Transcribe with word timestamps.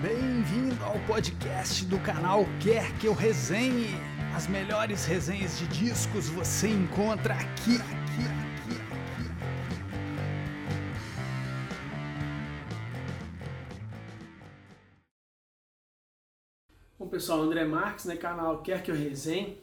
Bem-vindo 0.00 0.84
ao 0.84 0.96
podcast 1.08 1.84
do 1.86 1.98
canal 1.98 2.44
Quer 2.62 2.96
Que 3.00 3.08
Eu 3.08 3.14
Resenhe. 3.14 3.88
As 4.32 4.46
melhores 4.46 5.04
resenhas 5.04 5.58
de 5.58 5.66
discos 5.66 6.28
você 6.28 6.68
encontra 6.68 7.34
aqui, 7.34 7.74
aqui, 7.74 8.22
aqui, 8.30 8.74
aqui. 8.92 9.28
Bom 16.96 17.08
pessoal, 17.08 17.42
André 17.42 17.64
Marques, 17.64 18.04
né, 18.04 18.16
canal 18.16 18.62
Quer 18.62 18.84
Que 18.84 18.92
Eu 18.92 18.94
Resenhe. 18.94 19.60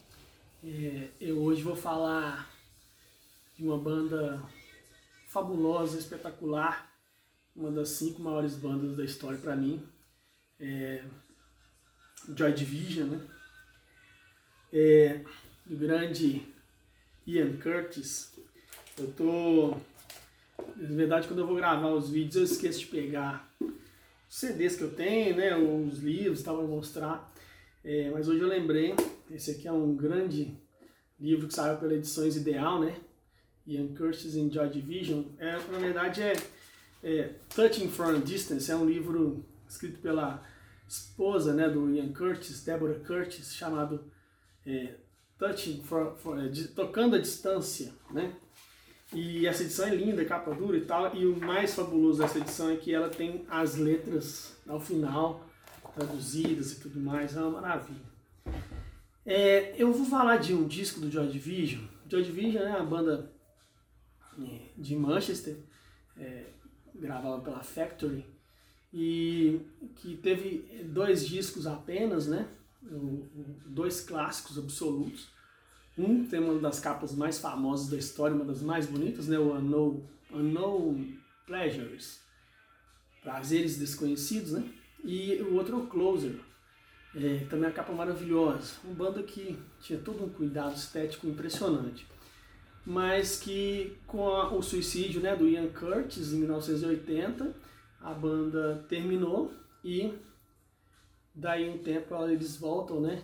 É, 0.62 1.12
eu 1.22 1.42
hoje 1.42 1.62
vou 1.62 1.78
falar 1.78 2.52
de 3.56 3.64
uma 3.64 3.78
banda 3.78 4.44
fabulosa, 5.30 5.98
espetacular, 5.98 6.92
uma 7.56 7.72
das 7.72 7.88
cinco 7.88 8.22
maiores 8.22 8.58
bandas 8.58 8.98
da 8.98 9.06
história 9.06 9.40
para 9.40 9.56
mim, 9.56 9.82
é, 10.60 11.04
Joy 12.36 12.54
Division, 12.54 13.10
né? 13.10 13.22
É, 14.72 15.22
do 15.66 15.78
grande 15.78 16.42
Ian 17.26 17.58
Curtis. 17.58 18.34
Eu 18.98 19.12
tô. 19.12 19.78
Na 20.76 20.96
verdade, 20.96 21.28
quando 21.28 21.40
eu 21.40 21.48
vou 21.48 21.56
gravar 21.56 21.90
os 21.90 22.10
vídeos, 22.10 22.36
eu 22.36 22.44
esqueço 22.44 22.80
de 22.80 22.88
pegar 22.88 23.50
os 23.62 24.36
CDs 24.36 24.76
que 24.76 24.84
eu 24.84 24.94
tenho, 24.94 25.36
né? 25.36 25.56
Os 25.56 26.00
livros, 26.00 26.40
estava 26.40 26.60
para 26.60 26.68
mostrar. 26.68 27.34
É, 27.84 28.10
mas 28.10 28.28
hoje 28.28 28.42
eu 28.42 28.48
lembrei, 28.48 28.96
esse 29.30 29.52
aqui 29.52 29.68
é 29.68 29.72
um 29.72 29.96
grande 29.96 30.58
livro 31.20 31.48
que 31.48 31.54
saiu 31.54 31.78
pela 31.78 31.94
Edições 31.94 32.36
Ideal, 32.36 32.80
né? 32.80 33.00
Ian 33.68 33.94
Curtis 33.96 34.36
in 34.36 34.52
Joy 34.52 34.70
Division. 34.70 35.24
É, 35.38 35.54
na 35.54 35.78
verdade, 35.80 36.22
é, 36.22 36.34
é 37.04 37.36
Touching 37.54 37.90
from 37.90 38.16
a 38.16 38.20
Distance, 38.20 38.72
é 38.72 38.76
um 38.76 38.86
livro 38.86 39.46
escrito 39.68 40.00
pela 40.00 40.44
esposa 40.88 41.54
né, 41.54 41.70
do 41.70 41.90
Ian 41.94 42.14
Curtis, 42.14 42.64
Deborah 42.64 43.00
Curtis, 43.00 43.56
chamado 43.56 44.04
é, 44.66 44.96
Touching 45.38 45.82
for, 45.84 46.16
for 46.18 46.40
é, 46.40 46.50
Tocando 46.76 47.16
a 47.16 47.20
Distância, 47.20 47.92
né? 48.12 48.36
E 49.14 49.46
essa 49.46 49.64
edição 49.64 49.88
é 49.88 49.96
linda, 49.96 50.26
capa 50.26 50.54
dura 50.54 50.78
e 50.78 50.82
tal, 50.82 51.16
e 51.16 51.26
o 51.26 51.40
mais 51.40 51.74
fabuloso 51.74 52.22
dessa 52.22 52.40
edição 52.40 52.72
é 52.72 52.76
que 52.76 52.94
ela 52.94 53.08
tem 53.08 53.46
as 53.48 53.76
letras 53.76 54.58
ao 54.68 54.80
final, 54.80 55.48
traduzidas 55.94 56.74
e 56.74 56.80
tudo 56.80 57.00
mais, 57.00 57.36
é 57.36 57.40
uma 57.40 57.62
maravilha. 57.62 58.02
É, 59.26 59.74
eu 59.82 59.94
vou 59.94 60.06
falar 60.06 60.38
de 60.38 60.54
um 60.54 60.68
disco 60.68 61.00
do 61.00 61.10
Joy 61.10 61.28
Division. 61.28 61.84
Joy 62.10 62.24
Division 62.24 62.64
é 62.64 62.76
uma 62.76 62.86
banda 62.86 63.32
é, 64.40 64.60
de 64.78 64.96
Manchester, 64.96 65.58
é, 66.18 66.48
gravada 66.94 67.42
pela 67.42 67.64
Factory, 67.64 68.26
e 68.98 69.60
que 69.98 70.16
teve 70.16 70.66
dois 70.86 71.28
discos 71.28 71.68
apenas, 71.68 72.28
né? 72.28 72.48
Dois 73.66 74.00
clássicos 74.00 74.58
absolutos. 74.58 75.28
Um 75.98 76.26
tem 76.26 76.40
uma 76.40 76.58
das 76.60 76.80
capas 76.80 77.14
mais 77.14 77.38
famosas 77.38 77.90
da 77.90 77.98
história, 77.98 78.34
uma 78.34 78.46
das 78.46 78.62
mais 78.62 78.86
bonitas, 78.86 79.28
né? 79.28 79.38
O 79.38 79.54
Unknown, 80.34 81.14
Pleasures, 81.46 82.22
Prazeres 83.22 83.78
Desconhecidos, 83.78 84.54
né? 84.54 84.66
E 85.04 85.42
o 85.42 85.56
outro 85.56 85.76
é 85.76 85.80
o 85.80 85.88
Closer, 85.88 86.40
é, 87.14 87.46
também 87.50 87.68
a 87.68 87.74
capa 87.74 87.92
maravilhosa. 87.92 88.76
Uma 88.86 88.94
banda 88.94 89.22
que 89.24 89.60
tinha 89.82 90.00
todo 90.00 90.24
um 90.24 90.30
cuidado 90.30 90.74
estético 90.74 91.28
impressionante. 91.28 92.08
Mas 92.86 93.40
que 93.40 93.98
com 94.08 94.30
a, 94.30 94.54
o 94.54 94.62
suicídio 94.62 95.20
né, 95.20 95.36
do 95.36 95.50
Ian 95.50 95.68
Curtis 95.68 96.32
em 96.32 96.38
1980 96.38 97.65
a 98.06 98.14
banda 98.14 98.86
terminou 98.88 99.52
e 99.84 100.14
daí 101.34 101.68
um 101.68 101.80
tempo 101.80 102.16
eles 102.28 102.56
voltam, 102.56 103.02
né? 103.02 103.24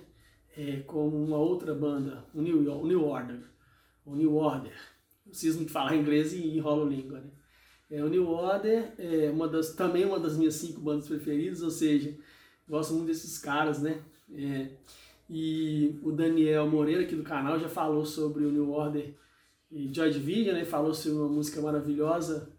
É, 0.58 0.78
com 0.88 1.08
uma 1.08 1.38
outra 1.38 1.74
banda, 1.74 2.26
o 2.34 2.42
New, 2.42 2.58
o 2.74 2.88
New 2.88 3.06
Order. 3.06 3.40
O 4.04 4.16
New 4.16 4.36
Order. 4.36 4.74
Preciso 5.24 5.64
falar 5.69 5.94
inglês 5.96 6.34
e 6.34 6.58
enrolo 6.58 6.90
língua, 6.90 7.19
né? 7.19 7.30
É, 7.92 8.03
o 8.03 8.09
New 8.09 8.28
Order 8.28 8.92
é 8.97 9.30
uma 9.30 9.47
das, 9.47 9.75
também 9.75 10.03
uma 10.03 10.19
das 10.19 10.36
minhas 10.36 10.56
cinco 10.56 10.81
bandas 10.81 11.08
preferidas, 11.08 11.62
ou 11.62 11.69
seja, 11.69 12.18
gosto 12.68 12.96
muito 12.96 13.08
desses 13.08 13.38
caras, 13.38 13.81
né? 13.84 14.02
É, 14.34 14.69
e 15.30 16.00
o 16.02 16.12
Daniel 16.12 16.68
Moreira 16.68 17.03
aqui 17.03 17.16
do 17.16 17.24
canal 17.24 17.59
já 17.59 17.69
falou 17.69 18.03
sobre 18.03 18.46
o 18.46 18.52
New 18.52 18.72
Order 18.72 19.13
e 19.72 19.94
Joy 19.94 20.09
Division, 20.09 20.56
né? 20.56 20.66
Falou 20.66 20.92
sobre 20.92 21.19
uma 21.19 21.30
música 21.30 21.62
maravilhosa 21.62 22.52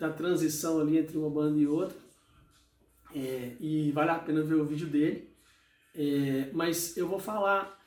da 0.00 0.10
transição 0.10 0.80
ali 0.80 0.96
entre 0.96 1.18
uma 1.18 1.28
banda 1.28 1.58
e 1.58 1.66
outra. 1.66 1.96
É, 3.14 3.52
e 3.60 3.92
vale 3.92 4.10
a 4.10 4.18
pena 4.18 4.42
ver 4.42 4.54
o 4.54 4.64
vídeo 4.64 4.88
dele. 4.88 5.28
É, 5.94 6.48
mas 6.54 6.96
eu 6.96 7.06
vou 7.06 7.18
falar 7.18 7.78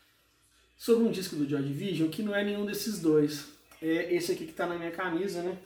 sobre 0.78 1.06
um 1.06 1.12
disco 1.12 1.36
do 1.36 1.50
Joy 1.50 1.64
Division 1.64 2.10
que 2.10 2.22
não 2.22 2.36
é 2.36 2.44
nenhum 2.44 2.66
desses 2.66 3.00
dois. 3.00 3.48
É 3.82 4.14
esse 4.14 4.32
aqui 4.32 4.46
que 4.46 4.52
está 4.52 4.68
na 4.68 4.76
minha 4.76 4.92
camisa, 4.92 5.42
né? 5.42 5.58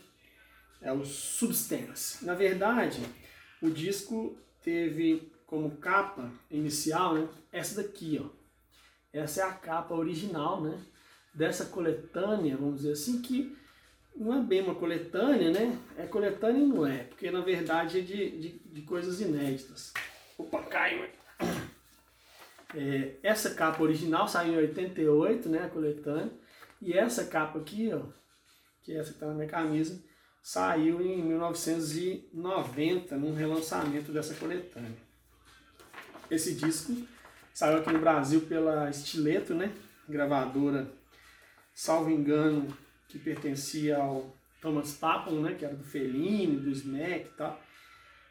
É 0.82 0.92
o 0.94 1.04
Substance. 1.04 2.26
Na 2.26 2.34
verdade, 2.34 3.02
o 3.62 3.70
disco 3.70 4.38
teve 4.64 5.30
como 5.46 5.78
capa 5.78 6.32
inicial, 6.50 7.16
né? 7.16 7.28
Essa 7.52 7.84
daqui, 7.84 8.22
ó. 8.24 8.30
Essa 9.12 9.42
é 9.42 9.44
a 9.44 9.54
capa 9.54 9.96
original, 9.96 10.62
né? 10.62 10.80
Dessa 11.34 11.66
coletânea, 11.66 12.56
vamos 12.56 12.78
dizer 12.78 12.94
assim, 12.94 13.22
que 13.22 13.57
não 14.20 14.36
é 14.36 14.42
bem 14.42 14.62
uma 14.62 14.76
coletânea, 14.76 15.52
né? 15.52 15.78
É 15.98 16.06
coletânea 16.06 16.62
e 16.62 16.66
não 16.66 16.86
é, 16.86 17.04
porque 17.04 17.30
na 17.32 17.42
verdade 17.42 18.00
é 18.00 18.02
de, 18.02 18.40
de, 18.40 18.60
de 18.60 18.82
coisas 18.82 19.22
inéditas. 19.22 19.94
Opa, 20.38 20.64
caiu! 20.64 21.06
É, 22.76 23.16
essa 23.24 23.52
capa 23.56 23.82
original 23.82 24.28
saiu 24.28 24.54
em 24.54 24.58
88, 24.58 25.48
né? 25.50 25.64
A 25.64 25.70
coletânea. 25.70 26.32
E 26.82 26.94
essa 26.94 27.26
capa 27.26 27.60
aqui, 27.60 27.92
ó, 27.94 28.02
que 28.84 28.94
é 28.94 28.98
essa 28.98 29.10
que 29.10 29.16
está 29.16 29.28
na 29.28 29.34
minha 29.34 29.48
camisa, 29.48 30.04
saiu 30.42 31.02
em 31.02 31.24
1990, 31.24 33.16
num 33.18 33.34
relançamento 33.34 34.12
dessa 34.12 34.34
coletânea. 34.36 34.98
Esse 36.30 36.56
disco 36.56 36.96
saiu 37.54 37.78
aqui 37.80 37.92
no 37.92 38.00
Brasil 38.00 38.42
pela 38.42 38.92
Stiletto, 38.92 39.54
né? 39.56 39.72
Gravadora, 40.08 40.92
salvo 41.74 42.10
engano, 42.10 42.68
que 43.08 43.18
pertencia 43.18 43.98
ao 43.98 44.36
Thomas 44.62 44.94
Papon, 44.94 45.42
né, 45.42 45.56
que 45.56 45.64
era 45.64 45.76
do 45.76 45.84
Fellini, 45.84 46.58
do 46.58 46.70
Smack 46.70 47.30
tal. 47.38 47.62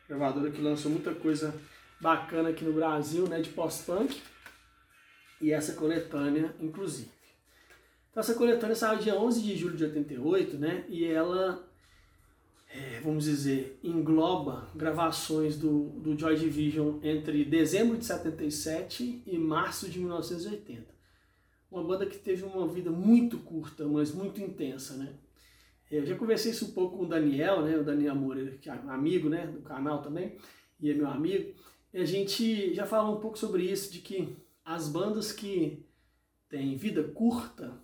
Gravadora 0.08 0.50
que 0.50 0.60
lançou 0.60 0.90
muita 0.90 1.14
coisa 1.14 1.54
bacana 2.00 2.50
aqui 2.50 2.64
no 2.64 2.72
Brasil, 2.72 3.26
né, 3.26 3.40
de 3.40 3.50
pós-punk. 3.50 4.20
E 5.40 5.52
essa 5.52 5.74
coletânea, 5.74 6.54
inclusive. 6.60 7.10
Então, 8.10 8.20
essa 8.20 8.34
coletânea 8.34 8.74
saiu 8.74 8.98
dia 8.98 9.14
11 9.14 9.42
de 9.42 9.56
julho 9.56 9.76
de 9.76 9.84
88, 9.84 10.56
né, 10.56 10.84
e 10.88 11.04
ela, 11.04 11.68
é, 12.70 13.00
vamos 13.00 13.24
dizer, 13.24 13.78
engloba 13.82 14.70
gravações 14.74 15.58
do, 15.58 15.90
do 16.00 16.18
Joy 16.18 16.36
Division 16.36 16.98
entre 17.02 17.44
dezembro 17.44 17.98
de 17.98 18.06
77 18.06 19.22
e 19.26 19.38
março 19.38 19.90
de 19.90 19.98
1980 19.98 20.95
uma 21.70 21.82
banda 21.82 22.06
que 22.06 22.18
teve 22.18 22.44
uma 22.44 22.66
vida 22.66 22.90
muito 22.90 23.38
curta, 23.38 23.86
mas 23.86 24.12
muito 24.12 24.40
intensa, 24.40 24.96
né? 24.96 25.14
Eu 25.90 26.04
já 26.04 26.16
conversei 26.16 26.50
isso 26.50 26.66
um 26.66 26.72
pouco 26.72 26.96
com 26.96 27.04
o 27.04 27.08
Daniel, 27.08 27.62
né? 27.62 27.76
O 27.76 27.84
Daniel 27.84 28.14
Moreira, 28.14 28.56
que 28.58 28.68
é 28.68 28.72
amigo, 28.72 29.28
né? 29.28 29.46
Do 29.46 29.60
canal 29.60 30.02
também, 30.02 30.36
e 30.80 30.90
é 30.90 30.94
meu 30.94 31.08
amigo. 31.08 31.54
E 31.92 31.98
a 31.98 32.04
gente 32.04 32.74
já 32.74 32.84
falou 32.84 33.16
um 33.16 33.20
pouco 33.20 33.38
sobre 33.38 33.64
isso, 33.64 33.92
de 33.92 34.00
que 34.00 34.36
as 34.64 34.88
bandas 34.88 35.32
que 35.32 35.86
têm 36.48 36.76
vida 36.76 37.04
curta 37.04 37.80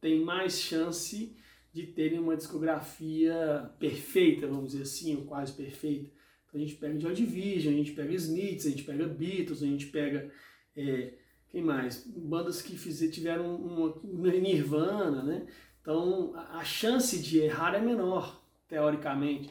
têm 0.00 0.20
mais 0.20 0.60
chance 0.60 1.36
de 1.72 1.86
terem 1.86 2.18
uma 2.18 2.36
discografia 2.36 3.70
perfeita, 3.78 4.46
vamos 4.46 4.72
dizer 4.72 4.82
assim, 4.82 5.14
ou 5.16 5.24
quase 5.24 5.52
perfeita. 5.52 6.10
Então 6.48 6.60
a 6.60 6.64
gente 6.64 6.74
pega 6.76 6.98
Joy 6.98 7.14
Division, 7.14 7.74
a 7.74 7.76
gente 7.76 7.92
pega 7.92 8.14
Smiths, 8.14 8.66
a 8.66 8.70
gente 8.70 8.84
pega 8.84 9.06
Beatles, 9.06 9.62
a 9.62 9.66
gente 9.66 9.86
pega... 9.86 10.32
É, 10.74 11.25
quem 11.56 11.62
mais? 11.62 12.06
Bandas 12.06 12.60
que 12.60 12.76
fizer, 12.76 13.08
tiveram 13.08 13.56
uma, 13.56 13.94
Nirvana, 14.30 15.22
né? 15.22 15.46
Então 15.80 16.34
a 16.52 16.62
chance 16.62 17.18
de 17.18 17.38
errar 17.38 17.74
é 17.74 17.80
menor, 17.80 18.42
teoricamente. 18.68 19.48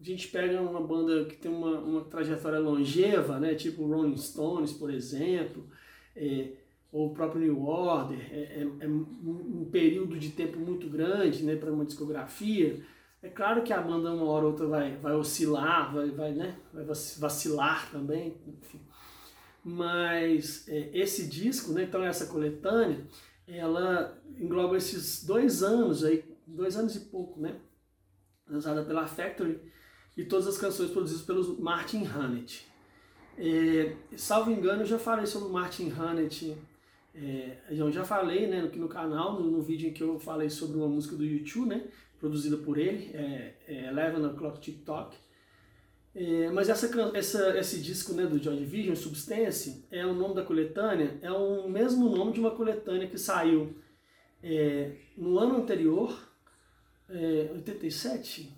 A 0.00 0.02
gente 0.02 0.28
pega 0.28 0.62
uma 0.62 0.80
banda 0.80 1.26
que 1.26 1.36
tem 1.36 1.52
uma, 1.52 1.78
uma 1.78 2.04
trajetória 2.04 2.58
longeva, 2.58 3.38
né? 3.38 3.54
tipo 3.54 3.86
Rolling 3.86 4.16
Stones, 4.16 4.72
por 4.72 4.90
exemplo, 4.90 5.66
é, 6.16 6.52
ou 6.90 7.08
o 7.08 7.14
próprio 7.14 7.42
New 7.42 7.62
Order, 7.66 8.18
é, 8.32 8.62
é, 8.62 8.68
é 8.80 8.88
um 8.88 9.68
período 9.70 10.18
de 10.18 10.30
tempo 10.30 10.58
muito 10.58 10.88
grande 10.88 11.42
né, 11.42 11.54
para 11.54 11.70
uma 11.70 11.84
discografia. 11.84 12.82
É 13.22 13.28
claro 13.28 13.62
que 13.62 13.74
a 13.74 13.80
banda 13.80 14.10
uma 14.10 14.24
hora 14.24 14.46
ou 14.46 14.52
outra 14.52 14.66
vai, 14.66 14.96
vai 14.96 15.12
oscilar, 15.12 15.92
vai, 15.92 16.10
vai, 16.10 16.32
né, 16.32 16.56
vai 16.72 16.84
vacilar 16.84 17.90
também, 17.90 18.34
enfim. 18.46 18.80
Mas 19.64 20.66
é, 20.68 20.90
esse 20.92 21.28
disco, 21.28 21.72
né, 21.72 21.84
então 21.84 22.02
essa 22.02 22.26
coletânea, 22.26 23.06
ela 23.46 24.20
engloba 24.38 24.76
esses 24.76 25.24
dois 25.24 25.62
anos 25.62 26.04
aí, 26.04 26.24
dois 26.46 26.76
anos 26.76 26.96
e 26.96 27.00
pouco, 27.00 27.40
né? 27.40 27.56
Lançada 28.48 28.84
pela 28.84 29.06
Factory 29.06 29.60
e 30.16 30.24
todas 30.24 30.46
as 30.46 30.58
canções 30.58 30.90
produzidas 30.90 31.24
pelo 31.24 31.60
Martin 31.60 32.04
Hannett. 32.04 32.66
É, 33.38 33.96
salvo 34.16 34.50
engano, 34.50 34.82
eu 34.82 34.86
já 34.86 34.98
falei 34.98 35.26
sobre 35.26 35.48
o 35.48 35.52
Martin 35.52 35.88
Hannett, 35.90 36.56
é, 37.14 37.56
eu 37.70 37.90
já 37.90 38.04
falei 38.04 38.46
né, 38.46 38.62
aqui 38.62 38.78
no 38.78 38.88
canal, 38.88 39.40
no, 39.40 39.50
no, 39.50 39.62
vídeo 39.62 39.88
em 39.88 39.92
que 39.92 40.02
eu 40.02 40.18
falei 40.18 40.50
sobre 40.50 40.76
uma 40.76 40.88
música 40.88 41.16
do 41.16 41.24
YouTube, 41.24 41.68
né, 41.68 41.86
produzida 42.18 42.56
por 42.58 42.78
ele, 42.78 43.10
é, 43.14 43.54
é 43.66 43.86
Eleven 43.88 44.24
O'Clock 44.26 44.60
TikTok. 44.60 45.16
É, 46.14 46.50
mas 46.50 46.68
essa, 46.68 46.90
essa, 47.16 47.58
esse 47.58 47.80
disco 47.80 48.12
né, 48.12 48.26
do 48.26 48.42
Joy 48.42 48.56
Division, 48.56 48.94
Substance, 48.94 49.86
é 49.90 50.04
o 50.04 50.12
nome 50.12 50.34
da 50.34 50.44
coletânea, 50.44 51.18
é 51.22 51.30
o 51.30 51.68
mesmo 51.68 52.14
nome 52.14 52.32
de 52.32 52.40
uma 52.40 52.50
coletânea 52.50 53.08
que 53.08 53.16
saiu 53.16 53.74
é, 54.42 54.92
no 55.16 55.38
ano 55.38 55.56
anterior, 55.56 56.30
é, 57.08 57.50
87, 57.54 58.52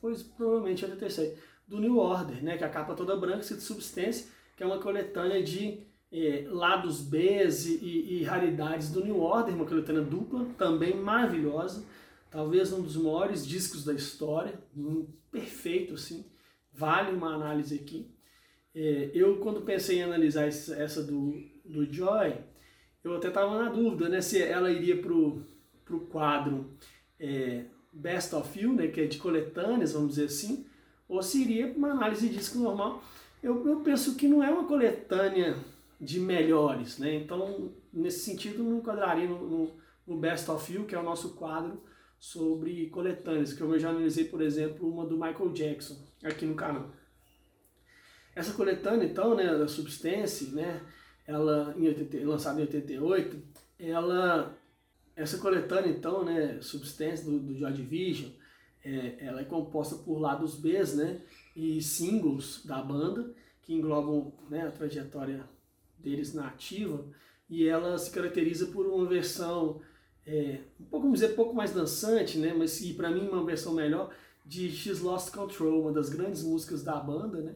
pois 0.00 0.22
provavelmente 0.22 0.84
87, 0.84 1.38
do 1.68 1.80
New 1.80 1.98
Order, 1.98 2.42
né, 2.42 2.56
que 2.56 2.64
é 2.64 2.66
a 2.66 2.70
capa 2.70 2.94
toda 2.94 3.16
branca, 3.16 3.40
escrito 3.40 3.62
Substance, 3.62 4.28
que 4.56 4.62
é 4.62 4.66
uma 4.66 4.78
coletânea 4.78 5.42
de 5.42 5.80
é, 6.10 6.46
lados 6.48 7.02
B 7.02 7.46
e, 7.46 8.20
e, 8.20 8.22
raridades 8.22 8.90
do 8.90 9.04
New 9.04 9.20
Order, 9.20 9.54
uma 9.54 9.66
coletânea 9.66 10.02
dupla, 10.02 10.46
também 10.56 10.94
maravilhosa, 10.94 11.84
talvez 12.30 12.72
um 12.72 12.80
dos 12.80 12.96
maiores 12.96 13.46
discos 13.46 13.84
da 13.84 13.92
história, 13.92 14.58
um, 14.76 15.06
perfeito 15.30 15.94
assim, 15.94 16.24
vale 16.76 17.12
uma 17.12 17.34
análise 17.34 17.74
aqui. 17.74 18.10
É, 18.74 19.10
eu 19.14 19.38
quando 19.38 19.62
pensei 19.62 19.98
em 19.98 20.02
analisar 20.02 20.46
essa 20.46 21.02
do, 21.02 21.34
do 21.64 21.90
Joy, 21.90 22.34
eu 23.02 23.16
até 23.16 23.28
estava 23.28 23.62
na 23.62 23.70
dúvida 23.70 24.08
né, 24.08 24.20
se 24.20 24.42
ela 24.42 24.70
iria 24.70 25.00
para 25.00 25.12
o 25.12 26.00
quadro 26.10 26.70
é, 27.18 27.64
Best 27.92 28.34
of 28.34 28.60
You, 28.60 28.74
né, 28.74 28.88
que 28.88 29.00
é 29.00 29.06
de 29.06 29.18
coletâneas, 29.18 29.92
vamos 29.92 30.10
dizer 30.10 30.26
assim, 30.26 30.66
ou 31.08 31.22
se 31.22 31.40
iria 31.40 31.68
para 31.68 31.78
uma 31.78 31.90
análise 31.92 32.28
de 32.28 32.36
disco 32.36 32.58
normal. 32.58 33.02
Eu, 33.42 33.66
eu 33.66 33.80
penso 33.80 34.16
que 34.16 34.26
não 34.26 34.42
é 34.42 34.50
uma 34.50 34.64
coletânea 34.64 35.56
de 36.00 36.20
melhores, 36.20 36.98
né? 36.98 37.14
Então, 37.14 37.70
nesse 37.92 38.20
sentido, 38.20 38.62
não 38.62 38.78
enquadraria 38.78 39.28
no, 39.28 39.48
no, 39.48 39.70
no, 40.06 40.16
Best 40.18 40.50
of 40.50 40.72
You, 40.72 40.84
que 40.84 40.94
é 40.94 40.98
o 40.98 41.02
nosso 41.02 41.34
quadro 41.34 41.80
sobre 42.18 42.86
coletâneas, 42.90 43.52
que 43.52 43.60
eu 43.60 43.78
já 43.78 43.90
analisei, 43.90 44.24
por 44.24 44.42
exemplo, 44.42 44.88
uma 44.88 45.06
do 45.06 45.14
Michael 45.14 45.52
Jackson, 45.52 45.96
aqui 46.22 46.46
no 46.46 46.54
canal. 46.54 46.90
Essa 48.34 48.52
coletânea, 48.52 49.06
então, 49.06 49.34
né, 49.34 49.46
da 49.56 49.66
Substance, 49.66 50.54
né, 50.54 50.82
ela, 51.26 51.74
em 51.76 51.88
80, 51.88 52.26
lançada 52.26 52.60
em 52.60 52.64
88, 52.64 53.42
ela, 53.78 54.56
essa 55.14 55.38
coletânea, 55.38 55.90
então, 55.90 56.24
né, 56.24 56.60
Substance, 56.60 57.24
do, 57.24 57.38
do 57.38 57.58
Joy 57.58 57.72
Division, 57.72 58.30
é, 58.84 59.16
ela 59.20 59.40
é 59.40 59.44
composta 59.44 59.96
por 59.96 60.18
lados 60.18 60.54
B, 60.54 60.82
né, 60.94 61.20
e 61.56 61.80
singles 61.80 62.64
da 62.64 62.82
banda, 62.82 63.34
que 63.62 63.72
englobam 63.72 64.32
né, 64.48 64.66
a 64.66 64.70
trajetória 64.70 65.44
deles 65.98 66.34
na 66.34 66.46
ativa, 66.46 67.04
e 67.48 67.66
ela 67.66 67.96
se 67.96 68.10
caracteriza 68.10 68.66
por 68.66 68.86
uma 68.86 69.06
versão, 69.06 69.80
é, 70.26 70.60
um 70.78 70.84
pouco, 70.84 71.06
vamos 71.06 71.20
dizer, 71.20 71.34
pouco 71.34 71.54
mais 71.54 71.72
dançante, 71.72 72.38
né, 72.38 72.52
mas 72.52 72.80
e 72.82 72.92
para 72.92 73.10
mim 73.10 73.28
uma 73.28 73.44
versão 73.44 73.72
melhor, 73.72 74.12
de 74.46 74.70
She's 74.70 75.00
Lost 75.00 75.34
Control, 75.34 75.82
uma 75.82 75.92
das 75.92 76.08
grandes 76.08 76.44
músicas 76.44 76.84
da 76.84 76.94
banda, 76.94 77.40
né, 77.40 77.54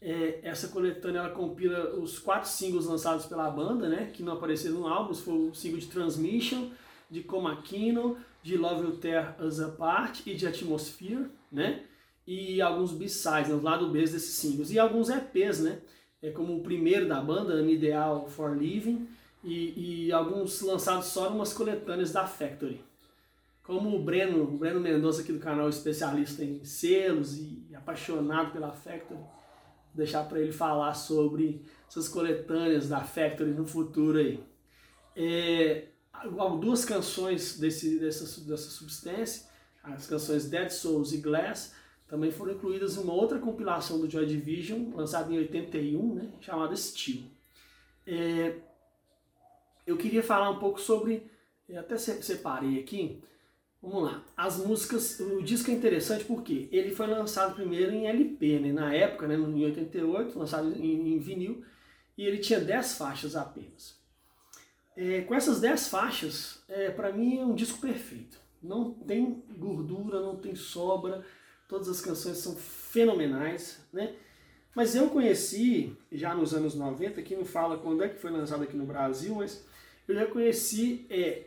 é, 0.00 0.40
essa 0.42 0.68
coletânea 0.68 1.20
ela 1.20 1.30
compila 1.30 1.94
os 1.94 2.18
quatro 2.18 2.50
singles 2.50 2.86
lançados 2.86 3.24
pela 3.26 3.48
banda, 3.48 3.88
né, 3.88 4.10
que 4.12 4.22
não 4.22 4.32
apareceram 4.32 4.80
no 4.80 4.88
álbum, 4.88 5.14
foi 5.14 5.32
o 5.32 5.54
single 5.54 5.78
de 5.78 5.86
Transmission, 5.86 6.70
de 7.08 7.22
Comaquino, 7.22 8.18
de 8.42 8.56
Love 8.56 8.84
Will 8.84 8.96
Tear 8.98 9.36
Us 9.40 9.60
Apart 9.60 10.26
e 10.26 10.34
de 10.34 10.46
Atmosphere, 10.46 11.30
né, 11.50 11.84
e 12.26 12.60
alguns 12.60 12.90
B-sides, 12.90 13.48
né, 13.48 13.60
lado 13.62 13.88
B 13.90 14.00
desses 14.00 14.34
singles, 14.34 14.72
e 14.72 14.78
alguns 14.78 15.08
EPs, 15.08 15.60
né, 15.60 15.78
é, 16.20 16.30
como 16.30 16.56
o 16.56 16.62
primeiro 16.62 17.06
da 17.06 17.20
banda, 17.20 17.54
An 17.54 17.70
Ideal 17.70 18.28
for 18.28 18.56
Living, 18.56 19.06
e, 19.44 20.06
e 20.06 20.12
alguns 20.12 20.60
lançados 20.62 21.06
só 21.06 21.30
em 21.30 21.34
umas 21.34 21.52
coletâneas 21.52 22.12
da 22.12 22.26
Factory. 22.26 22.80
Como 23.64 23.96
o 23.96 24.02
Breno, 24.02 24.42
o 24.42 24.58
Breno 24.58 24.78
Mendonça 24.78 25.22
aqui 25.22 25.32
do 25.32 25.38
canal, 25.38 25.70
especialista 25.70 26.44
em 26.44 26.62
selos 26.64 27.38
e 27.38 27.66
apaixonado 27.74 28.52
pela 28.52 28.70
Factory, 28.72 29.18
vou 29.18 29.30
deixar 29.94 30.22
para 30.24 30.38
ele 30.38 30.52
falar 30.52 30.92
sobre 30.92 31.64
essas 31.88 32.06
coletâneas 32.06 32.90
da 32.90 33.00
Factory 33.00 33.52
no 33.52 33.66
futuro 33.66 34.18
aí. 34.18 34.38
É, 35.16 35.86
duas 36.60 36.84
canções 36.84 37.58
desse, 37.58 37.98
dessa, 37.98 38.40
dessa 38.42 38.68
substância, 38.68 39.48
as 39.82 40.06
canções 40.06 40.48
Dead 40.48 40.68
Souls 40.68 41.12
e 41.12 41.18
Glass, 41.18 41.74
também 42.06 42.30
foram 42.30 42.52
incluídas 42.52 42.96
em 42.96 43.00
uma 43.00 43.14
outra 43.14 43.38
compilação 43.38 43.98
do 43.98 44.10
Joy 44.10 44.26
Division, 44.26 44.94
lançada 44.94 45.32
em 45.32 45.38
81, 45.38 46.14
né, 46.14 46.30
chamada 46.38 46.76
Steel. 46.76 47.24
É, 48.06 48.56
eu 49.86 49.96
queria 49.96 50.22
falar 50.22 50.50
um 50.50 50.58
pouco 50.58 50.78
sobre, 50.78 51.26
até 51.74 51.96
separei 51.96 52.78
aqui, 52.78 53.22
vamos 53.84 54.10
lá, 54.10 54.24
as 54.36 54.56
músicas, 54.58 55.20
o 55.20 55.42
disco 55.42 55.70
é 55.70 55.74
interessante 55.74 56.24
porque 56.24 56.68
ele 56.72 56.94
foi 56.94 57.06
lançado 57.06 57.54
primeiro 57.54 57.92
em 57.92 58.06
LP, 58.06 58.58
né, 58.58 58.72
na 58.72 58.94
época, 58.94 59.28
né, 59.28 59.34
em 59.34 59.64
88, 59.64 60.38
lançado 60.38 60.72
em, 60.76 61.14
em 61.14 61.18
vinil, 61.18 61.64
e 62.16 62.24
ele 62.24 62.38
tinha 62.38 62.60
10 62.60 62.96
faixas 62.96 63.36
apenas. 63.36 63.96
É, 64.96 65.22
com 65.22 65.34
essas 65.34 65.60
10 65.60 65.88
faixas, 65.88 66.62
é, 66.68 66.90
para 66.90 67.12
mim 67.12 67.38
é 67.40 67.44
um 67.44 67.54
disco 67.54 67.80
perfeito. 67.80 68.38
Não 68.62 68.92
tem 68.92 69.42
gordura, 69.56 70.20
não 70.20 70.36
tem 70.36 70.54
sobra, 70.54 71.24
Todas 71.68 71.88
as 71.88 72.00
canções 72.00 72.36
são 72.38 72.54
fenomenais, 72.56 73.80
né? 73.92 74.14
Mas 74.74 74.94
eu 74.94 75.08
conheci 75.08 75.96
já 76.12 76.34
nos 76.34 76.52
anos 76.52 76.74
90, 76.74 77.22
que 77.22 77.34
não 77.34 77.44
fala 77.44 77.78
quando 77.78 78.02
é 78.02 78.08
que 78.08 78.20
foi 78.20 78.30
lançado 78.30 78.62
aqui 78.62 78.76
no 78.76 78.84
Brasil, 78.84 79.36
mas 79.36 79.64
eu 80.06 80.14
já 80.14 80.26
conheci 80.26 81.06
é, 81.08 81.44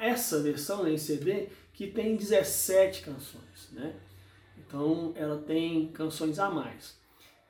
essa 0.00 0.42
versão 0.42 0.82
né, 0.82 0.90
em 0.90 0.98
CD 0.98 1.48
que 1.72 1.86
tem 1.86 2.16
17 2.16 3.02
canções, 3.02 3.70
né? 3.72 3.94
Então 4.58 5.12
ela 5.16 5.38
tem 5.38 5.88
canções 5.88 6.38
a 6.38 6.50
mais. 6.50 6.96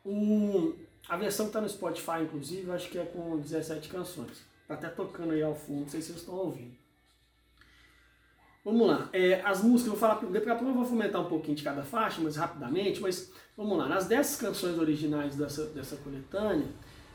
Um, 0.05 0.75
a 1.09 1.17
versão 1.17 1.47
que 1.47 1.51
está 1.51 1.61
no 1.61 1.69
Spotify, 1.69 2.23
inclusive, 2.23 2.71
acho 2.71 2.89
que 2.89 2.99
é 2.99 3.05
com 3.05 3.39
17 3.39 3.89
canções. 3.89 4.45
Tá 4.67 4.75
até 4.75 4.89
tocando 4.89 5.33
aí 5.33 5.43
ao 5.43 5.55
fundo, 5.55 5.81
não 5.83 5.89
sei 5.89 6.01
se 6.01 6.09
vocês 6.09 6.21
estão 6.21 6.35
ouvindo. 6.35 6.83
Vamos 8.65 8.87
lá, 8.87 9.11
é, 9.13 9.41
as 9.43 9.61
músicas, 9.61 9.87
eu 9.87 9.99
vou 9.99 10.01
falar, 10.01 10.21
depois 10.21 10.63
eu 10.63 10.75
vou 10.75 10.85
fomentar 10.85 11.21
um 11.21 11.29
pouquinho 11.29 11.57
de 11.57 11.65
cada 11.65 11.83
faixa, 11.83 12.21
mas 12.21 12.37
rapidamente, 12.37 13.01
mas 13.01 13.33
vamos 13.57 13.77
lá, 13.77 13.89
nas 13.89 14.07
10 14.07 14.37
canções 14.37 14.79
originais 14.79 15.35
dessa, 15.35 15.67
dessa 15.67 15.97
coletânea, 15.97 16.69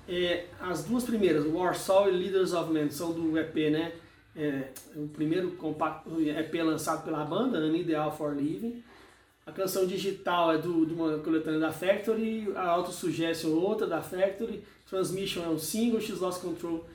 é, 0.09 0.47
as 0.59 0.83
duas 0.83 1.05
primeiras, 1.05 1.45
Warsaw 1.45 2.09
e 2.09 2.11
Leaders 2.11 2.51
of 2.51 2.69
Men, 2.71 2.91
são 2.91 3.13
do 3.13 3.37
EP, 3.39 3.55
né, 3.71 3.93
é, 4.37 4.69
o 4.95 5.07
primeiro 5.07 5.51
compacto, 5.51 6.21
EP 6.21 6.53
lançado 6.63 7.03
pela 7.03 7.25
banda, 7.25 7.59
né, 7.59 7.77
Ideal 7.77 8.15
for 8.15 8.35
Living, 8.35 8.83
a 9.45 9.51
canção 9.51 9.87
digital 9.87 10.53
é 10.53 10.57
do, 10.57 10.85
de 10.85 10.93
uma 10.93 11.17
coletânea 11.19 11.59
da 11.59 11.71
Factory, 11.71 12.51
a 12.55 12.67
Auto 12.67 12.91
Suggestion 12.91 13.49
outra 13.49 13.87
da 13.87 14.01
Factory, 14.01 14.63
Transmission 14.87 15.43
é 15.43 15.49
um 15.49 15.57
single, 15.57 15.99
X 15.99 16.19
Lost 16.19 16.41
Control 16.41 16.85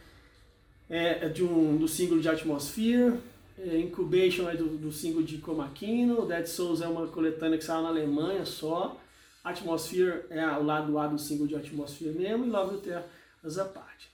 é, 0.89 1.25
é 1.25 1.29
de 1.29 1.43
um, 1.43 1.77
do 1.77 1.89
single 1.89 2.21
de 2.21 2.29
Atmosphere, 2.29 3.15
é, 3.59 3.79
Incubation 3.79 4.49
é 4.49 4.55
do, 4.55 4.69
do 4.77 4.93
single 4.93 5.23
de 5.23 5.39
Comaquino, 5.39 6.27
Dead 6.27 6.47
Souls 6.47 6.81
é 6.81 6.87
uma 6.87 7.07
coletânea 7.07 7.59
que 7.59 7.65
saiu 7.65 7.83
na 7.83 7.89
Alemanha 7.89 8.45
só, 8.45 9.01
Atmosphere 9.43 10.27
é 10.31 10.47
o 10.47 10.63
lado 10.63 10.97
A 10.99 11.07
do 11.07 11.19
single 11.19 11.47
de 11.47 11.57
Atmosphere 11.57 12.13
mesmo, 12.13 12.47
e 12.47 12.51
Love 12.51 12.75
Will 12.75 12.81
Tear 12.83 13.05
Us 13.43 13.59
Apart. 13.59 14.05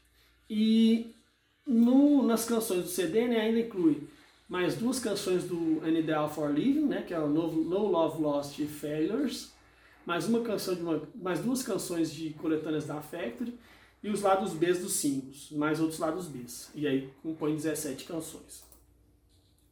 E 0.48 1.14
no, 1.68 2.22
nas 2.22 2.46
canções 2.46 2.82
do 2.82 2.88
CD 2.88 3.28
né, 3.28 3.40
ainda 3.40 3.60
inclui 3.60 4.08
mais 4.48 4.74
duas 4.74 4.98
canções 4.98 5.44
do 5.44 5.80
An 5.84 5.90
Ideal 5.90 6.32
for 6.32 6.50
Living, 6.50 6.86
né, 6.86 7.02
que 7.02 7.12
é 7.12 7.20
o 7.20 7.28
novo 7.28 7.60
No 7.60 7.86
Love 7.86 8.22
Lost 8.22 8.58
e 8.58 8.66
Failures, 8.66 9.52
mais 10.06 10.26
uma 10.26 10.40
canção 10.40 10.74
de 10.74 10.80
uma, 10.80 11.02
mais 11.14 11.40
duas 11.40 11.62
canções 11.62 12.10
de 12.10 12.30
coletâneas 12.30 12.86
da 12.86 13.02
Factory 13.02 13.58
e 14.02 14.08
os 14.08 14.22
lados 14.22 14.54
B 14.54 14.72
dos 14.72 14.92
singles, 14.92 15.50
mais 15.52 15.78
outros 15.80 15.98
lados 15.98 16.26
B. 16.26 16.46
E 16.74 16.86
aí 16.86 17.12
compõe 17.22 17.54
17 17.54 18.06
canções. 18.06 18.64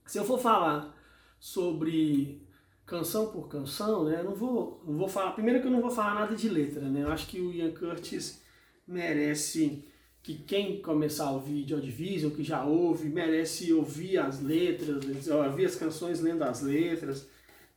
Se 0.05 0.19
eu 0.19 0.25
for 0.25 0.39
falar 0.39 0.95
sobre 1.41 2.43
canção 2.85 3.29
por 3.29 3.49
canção, 3.49 4.05
né, 4.05 4.23
não 4.23 4.35
vou, 4.35 4.83
não 4.87 4.99
vou 4.99 5.09
falar. 5.09 5.33
Primeiro 5.33 5.63
que 5.63 5.67
eu 5.67 5.73
não 5.73 5.81
vou 5.81 5.91
falar 5.91 6.15
nada 6.15 6.37
de 6.37 6.49
letra, 6.49 6.83
né? 6.83 7.03
Eu 7.03 7.09
acho 7.09 7.27
que 7.27 7.41
o 7.41 7.53
Ian 7.53 7.73
Curtis 7.73 8.43
merece 8.87 9.83
que 10.27 10.35
quem 10.35 10.83
começar 10.83 11.27
a 11.27 11.31
ouvir 11.31 11.69
Joy 11.69 11.81
Division, 11.81 12.33
que 12.33 12.43
já 12.43 12.65
ouve, 12.65 13.09
merece 13.09 13.73
ouvir 13.73 14.19
as 14.19 14.43
letras, 14.43 15.29
ouvir 15.29 15.67
as 15.67 15.77
canções 15.77 16.21
lendo 16.21 16.43
as 16.43 16.63
letras, 16.63 17.29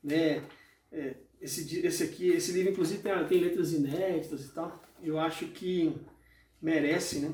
né? 0.03 0.44
É, 0.91 1.13
esse, 1.39 1.86
esse 1.86 2.01
aqui, 2.01 2.29
esse 2.29 2.51
livro 2.51 2.72
inclusive 2.72 3.03
tem, 3.03 3.27
tem 3.27 3.39
letras 3.39 3.72
inéditas 3.72 4.46
e 4.46 4.50
tal. 4.51 4.84
Eu 5.03 5.20
acho 5.20 5.46
que 5.50 5.96
merece, 6.60 7.20
né? 7.20 7.32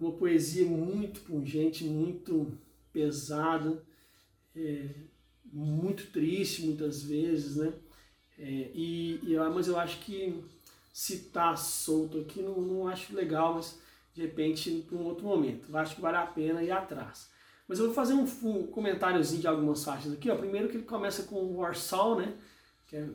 Uma 0.00 0.10
poesia 0.10 0.66
muito 0.66 1.20
pungente, 1.20 1.84
muito 1.84 2.58
pesada 2.92 3.80
é, 4.56 4.88
muito 5.44 6.10
triste 6.10 6.62
muitas 6.62 7.04
vezes, 7.04 7.54
né? 7.54 7.72
É, 8.36 8.70
e, 8.74 9.20
e, 9.22 9.36
mas 9.54 9.68
eu 9.68 9.78
acho 9.78 10.00
que 10.00 10.42
citar 10.92 11.56
solto 11.56 12.18
aqui, 12.18 12.42
não, 12.42 12.60
não 12.60 12.88
acho 12.88 13.14
legal, 13.14 13.54
mas 13.54 13.78
de 14.14 14.22
repente 14.22 14.84
para 14.88 14.98
um 14.98 15.04
outro 15.04 15.24
momento. 15.24 15.68
Eu 15.68 15.76
acho 15.76 15.94
que 15.94 16.00
vale 16.00 16.16
a 16.16 16.26
pena 16.26 16.62
ir 16.62 16.70
atrás. 16.70 17.30
Mas 17.68 17.78
eu 17.78 17.86
vou 17.86 17.94
fazer 17.94 18.14
um, 18.14 18.24
um 18.44 18.66
comentáriozinho 18.66 19.40
de 19.40 19.46
algumas 19.46 19.84
faixas 19.84 20.12
aqui. 20.12 20.28
Ó. 20.28 20.36
Primeiro 20.36 20.68
que 20.68 20.76
ele 20.76 20.84
começa 20.84 21.24
com 21.24 21.56
Warsaw, 21.56 22.18
né? 22.18 22.34
que 22.88 22.96
é 22.96 23.06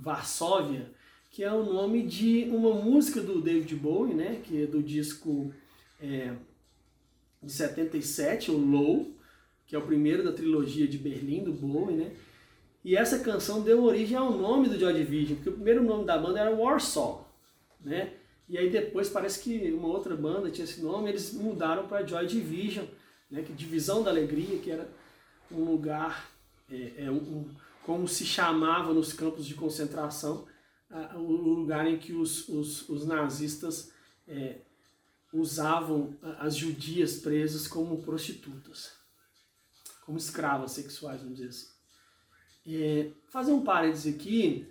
Varsóvia, 0.00 0.90
que 1.30 1.44
é 1.44 1.52
o 1.52 1.62
nome 1.62 2.02
de 2.06 2.44
uma 2.50 2.74
música 2.74 3.20
do 3.20 3.42
David 3.42 3.74
Bowie, 3.76 4.14
né? 4.14 4.40
que 4.42 4.62
é 4.62 4.66
do 4.66 4.82
disco 4.82 5.52
é, 6.00 6.32
de 7.42 7.52
77, 7.52 8.50
o 8.50 8.56
Low, 8.56 9.10
que 9.66 9.76
é 9.76 9.78
o 9.78 9.86
primeiro 9.86 10.24
da 10.24 10.32
trilogia 10.32 10.86
de 10.86 10.96
Berlim 10.96 11.44
do 11.44 11.52
Bowie, 11.52 11.96
né? 11.96 12.12
E 12.84 12.96
essa 12.96 13.20
canção 13.20 13.62
deu 13.62 13.84
origem 13.84 14.16
ao 14.16 14.32
nome 14.32 14.68
do 14.68 14.78
Joy 14.78 14.92
Division, 14.92 15.36
porque 15.36 15.50
o 15.50 15.54
primeiro 15.54 15.82
nome 15.82 16.04
da 16.04 16.18
banda 16.18 16.40
era 16.40 16.50
Warsaw, 16.50 17.30
né? 17.80 18.14
E 18.52 18.58
aí 18.58 18.68
depois 18.68 19.08
parece 19.08 19.42
que 19.42 19.72
uma 19.72 19.88
outra 19.88 20.14
banda 20.14 20.50
tinha 20.50 20.66
esse 20.66 20.82
nome, 20.82 21.08
eles 21.08 21.32
mudaram 21.32 21.88
para 21.88 22.04
Joy 22.06 22.26
Division, 22.26 22.84
né? 23.30 23.42
Que 23.42 23.50
divisão 23.50 24.02
da 24.02 24.10
alegria, 24.10 24.58
que 24.58 24.70
era 24.70 24.86
um 25.50 25.64
lugar, 25.64 26.30
é, 26.70 27.06
é 27.06 27.10
um, 27.10 27.48
como 27.82 28.06
se 28.06 28.26
chamava 28.26 28.92
nos 28.92 29.14
campos 29.14 29.46
de 29.46 29.54
concentração, 29.54 30.46
o 31.14 31.32
lugar 31.32 31.86
em 31.86 31.98
que 31.98 32.12
os, 32.12 32.46
os, 32.46 32.86
os 32.90 33.06
nazistas 33.06 33.90
é, 34.28 34.58
usavam 35.32 36.14
as 36.38 36.54
judias 36.54 37.20
presas 37.20 37.66
como 37.66 38.02
prostitutas, 38.02 38.92
como 40.04 40.18
escravas 40.18 40.72
sexuais, 40.72 41.22
vamos 41.22 41.38
dizer 41.38 41.48
assim. 41.48 41.68
É, 42.66 43.12
fazer 43.30 43.52
um 43.52 43.64
parênteses 43.64 44.14
aqui, 44.14 44.70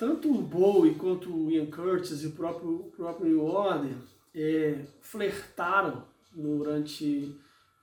tanto 0.00 0.30
o 0.30 0.40
Bowie 0.40 0.94
quanto 0.94 1.30
o 1.30 1.50
Ian 1.50 1.66
Curtis 1.66 2.22
e 2.22 2.28
o 2.28 2.30
próprio, 2.30 2.70
o 2.70 2.90
próprio 2.96 3.26
New 3.26 3.44
Order 3.44 3.94
é, 4.34 4.78
flertaram 5.02 6.02
durante 6.34 7.34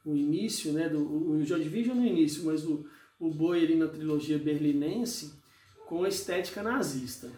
o 0.04 0.16
início, 0.16 0.74
né, 0.74 0.90
do, 0.90 0.98
o 0.98 1.46
Joy 1.46 1.62
Division 1.62 1.96
no 1.96 2.04
início, 2.04 2.44
mas 2.44 2.66
o, 2.66 2.90
o 3.20 3.30
Bowie 3.30 3.64
ali 3.64 3.76
na 3.76 3.88
trilogia 3.88 4.40
berlinense 4.40 5.36
com 5.86 6.04
a 6.04 6.10
estética 6.10 6.64
nazista. 6.64 7.30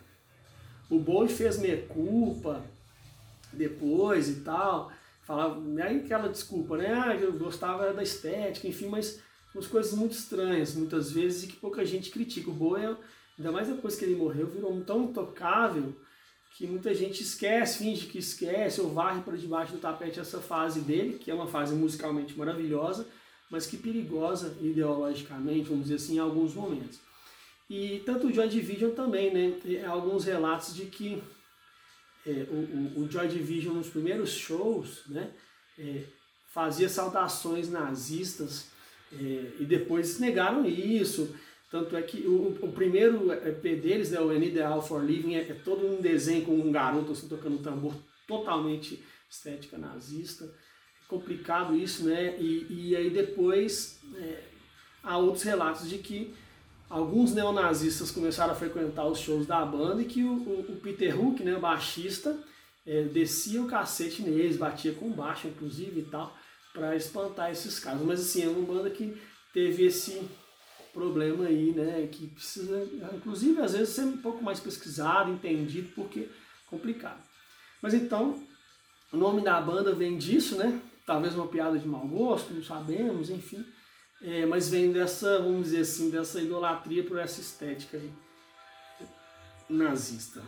O 0.90 0.98
Bowie 0.98 1.28
fez 1.28 1.60
Meia 1.60 1.86
Culpa 1.86 2.64
depois 3.52 4.30
e 4.30 4.36
tal, 4.42 4.94
falava, 5.24 5.62
aí 5.84 5.98
aquela 5.98 6.30
desculpa, 6.30 6.78
né, 6.78 6.94
ah, 6.94 7.14
eu 7.18 7.34
gostava 7.34 7.92
da 7.92 8.02
estética, 8.02 8.66
enfim, 8.66 8.88
mas 8.88 9.20
umas 9.54 9.68
coisas 9.68 9.92
muito 9.92 10.14
estranhas, 10.14 10.74
muitas 10.74 11.12
vezes, 11.12 11.44
e 11.44 11.48
que 11.48 11.58
pouca 11.58 11.84
gente 11.84 12.12
critica. 12.12 12.50
O 12.50 12.54
Bowie, 12.54 12.96
ainda 13.40 13.52
mais 13.52 13.68
depois 13.70 13.96
que 13.96 14.06
ele 14.06 14.16
morreu, 14.16 14.48
virou 14.48 14.80
tão 14.82 15.06
intocável 15.06 15.96
que 16.58 16.68
muita 16.68 16.94
gente 16.94 17.24
esquece, 17.24 17.80
finge 17.80 18.08
que 18.08 18.20
esquece, 18.20 18.82
ou 18.82 18.90
varre 18.90 19.22
para 19.22 19.38
debaixo 19.38 19.72
do 19.72 19.80
tapete 19.80 20.20
essa 20.20 20.40
fase 20.42 20.82
dele, 20.82 21.18
que 21.18 21.32
é 21.32 21.34
uma 21.34 21.48
fase 21.48 21.74
musicalmente 21.74 22.38
maravilhosa, 22.38 23.08
mas 23.50 23.66
que 23.66 23.78
perigosa 23.78 24.58
ideologicamente, 24.60 25.70
vamos 25.70 25.84
dizer 25.84 25.96
assim, 25.96 26.18
em 26.18 26.20
alguns 26.20 26.54
momentos. 26.54 27.00
E 27.70 28.02
tanto 28.06 28.28
o 28.28 28.34
Joy 28.34 28.50
Division 28.50 28.92
também, 28.92 29.34
né? 29.34 29.86
Alguns 29.86 30.26
relatos 30.26 30.76
de 30.76 30.86
que 30.86 31.22
é, 32.26 32.46
o, 32.50 33.00
o, 33.00 33.04
o 33.04 33.12
Joy 33.12 33.28
Division 33.28 33.76
nos 33.76 33.88
primeiros 33.88 34.32
shows, 34.32 35.04
né? 35.08 35.32
É, 35.78 36.04
fazia 36.52 36.90
saudações 36.90 37.70
nazistas 37.70 38.70
é, 39.14 39.52
e 39.60 39.66
depois 39.66 40.20
negaram 40.20 40.66
isso. 40.66 41.34
Tanto 41.70 41.96
é 41.96 42.02
que 42.02 42.26
o, 42.28 42.58
o 42.62 42.72
primeiro 42.72 43.32
EP 43.32 43.62
deles, 43.80 44.12
né, 44.12 44.20
o 44.20 44.30
An 44.30 44.44
Ideal 44.44 44.82
for 44.82 45.04
Living, 45.04 45.36
é, 45.36 45.42
é, 45.42 45.54
todo 45.54 45.86
um 45.86 46.02
desenho 46.02 46.46
com 46.46 46.54
um 46.54 46.72
garoto 46.72 47.12
assim, 47.12 47.28
tocando 47.28 47.56
um 47.56 47.62
tambor 47.62 47.94
totalmente 48.28 49.04
estética 49.30 49.78
nazista. 49.78 50.46
É 50.46 51.08
complicado 51.08 51.76
isso, 51.76 52.06
né? 52.06 52.36
E, 52.40 52.66
e 52.70 52.96
aí 52.96 53.10
depois 53.10 54.00
é, 54.16 54.44
há 55.04 55.18
outros 55.18 55.44
relatos 55.44 55.88
de 55.88 56.00
que 56.00 56.34
alguns 56.90 57.34
neonazistas 57.36 58.10
começaram 58.10 58.54
a 58.54 58.56
frequentar 58.56 59.06
os 59.06 59.20
shows 59.20 59.46
da 59.46 59.64
banda 59.64 60.02
e 60.02 60.06
que 60.06 60.24
o, 60.24 60.34
o, 60.34 60.60
o 60.70 60.80
Peter 60.82 61.20
Hook, 61.20 61.44
né, 61.44 61.56
o 61.56 61.60
baixista, 61.60 62.36
é, 62.86 63.04
descia 63.04 63.62
o 63.62 63.68
cacete 63.68 64.24
neles, 64.24 64.58
batia 64.58 64.94
com 64.94 65.12
baixo, 65.12 65.48
inclusive 65.48 66.00
e 66.00 66.06
tal 66.06 66.36
para 66.74 66.96
espantar 66.96 67.52
esses 67.52 67.80
casos. 67.80 68.06
Mas 68.06 68.20
assim, 68.22 68.44
é 68.44 68.48
uma 68.48 68.66
banda 68.66 68.90
que 68.90 69.16
teve 69.54 69.86
esse 69.86 70.22
problema 70.94 71.46
aí, 71.46 71.72
né? 71.72 72.08
Que 72.12 72.28
precisa, 72.28 72.88
inclusive, 73.14 73.62
às 73.62 73.74
vezes 73.74 73.90
ser 73.90 74.04
um 74.04 74.18
pouco 74.18 74.44
mais 74.44 74.60
pesquisado, 74.60 75.32
entendido, 75.32 75.90
porque 75.96 76.22
é 76.22 76.30
complicado. 76.68 77.22
Mas 77.82 77.94
então, 77.94 78.42
o 79.12 79.18
nome 79.18 79.42
da 79.42 79.60
banda 79.62 79.94
vem 79.94 80.18
disso, 80.18 80.58
né? 80.58 80.82
Talvez 81.06 81.34
uma 81.36 81.48
piada 81.48 81.78
de 81.78 81.88
mau 81.88 82.08
gosto, 82.08 82.54
não 82.54 82.64
sabemos, 82.64 83.30
enfim. 83.30 83.66
É, 84.22 84.46
mas 84.46 84.70
vem 84.70 84.92
dessa, 84.92 85.40
vamos 85.40 85.66
dizer 85.66 85.82
assim, 85.82 86.10
dessa 86.10 86.42
idolatria 86.42 87.04
por 87.04 87.18
essa 87.18 87.40
estética 87.40 87.98
aí, 87.98 88.12
nazista. 89.70 90.44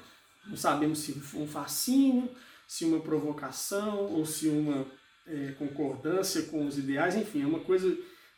Não 0.45 0.57
sabemos 0.57 0.99
se 0.99 1.13
foi 1.13 1.41
um 1.41 1.47
fascínio, 1.47 2.29
se 2.67 2.83
uma 2.83 2.99
provocação 2.99 4.11
ou 4.13 4.25
se 4.25 4.47
uma 4.49 4.85
é, 5.25 5.51
concordância 5.53 6.43
com 6.43 6.65
os 6.65 6.77
ideais, 6.77 7.15
enfim, 7.15 7.43
é 7.43 7.45
uma 7.45 7.61
coisa 7.61 7.95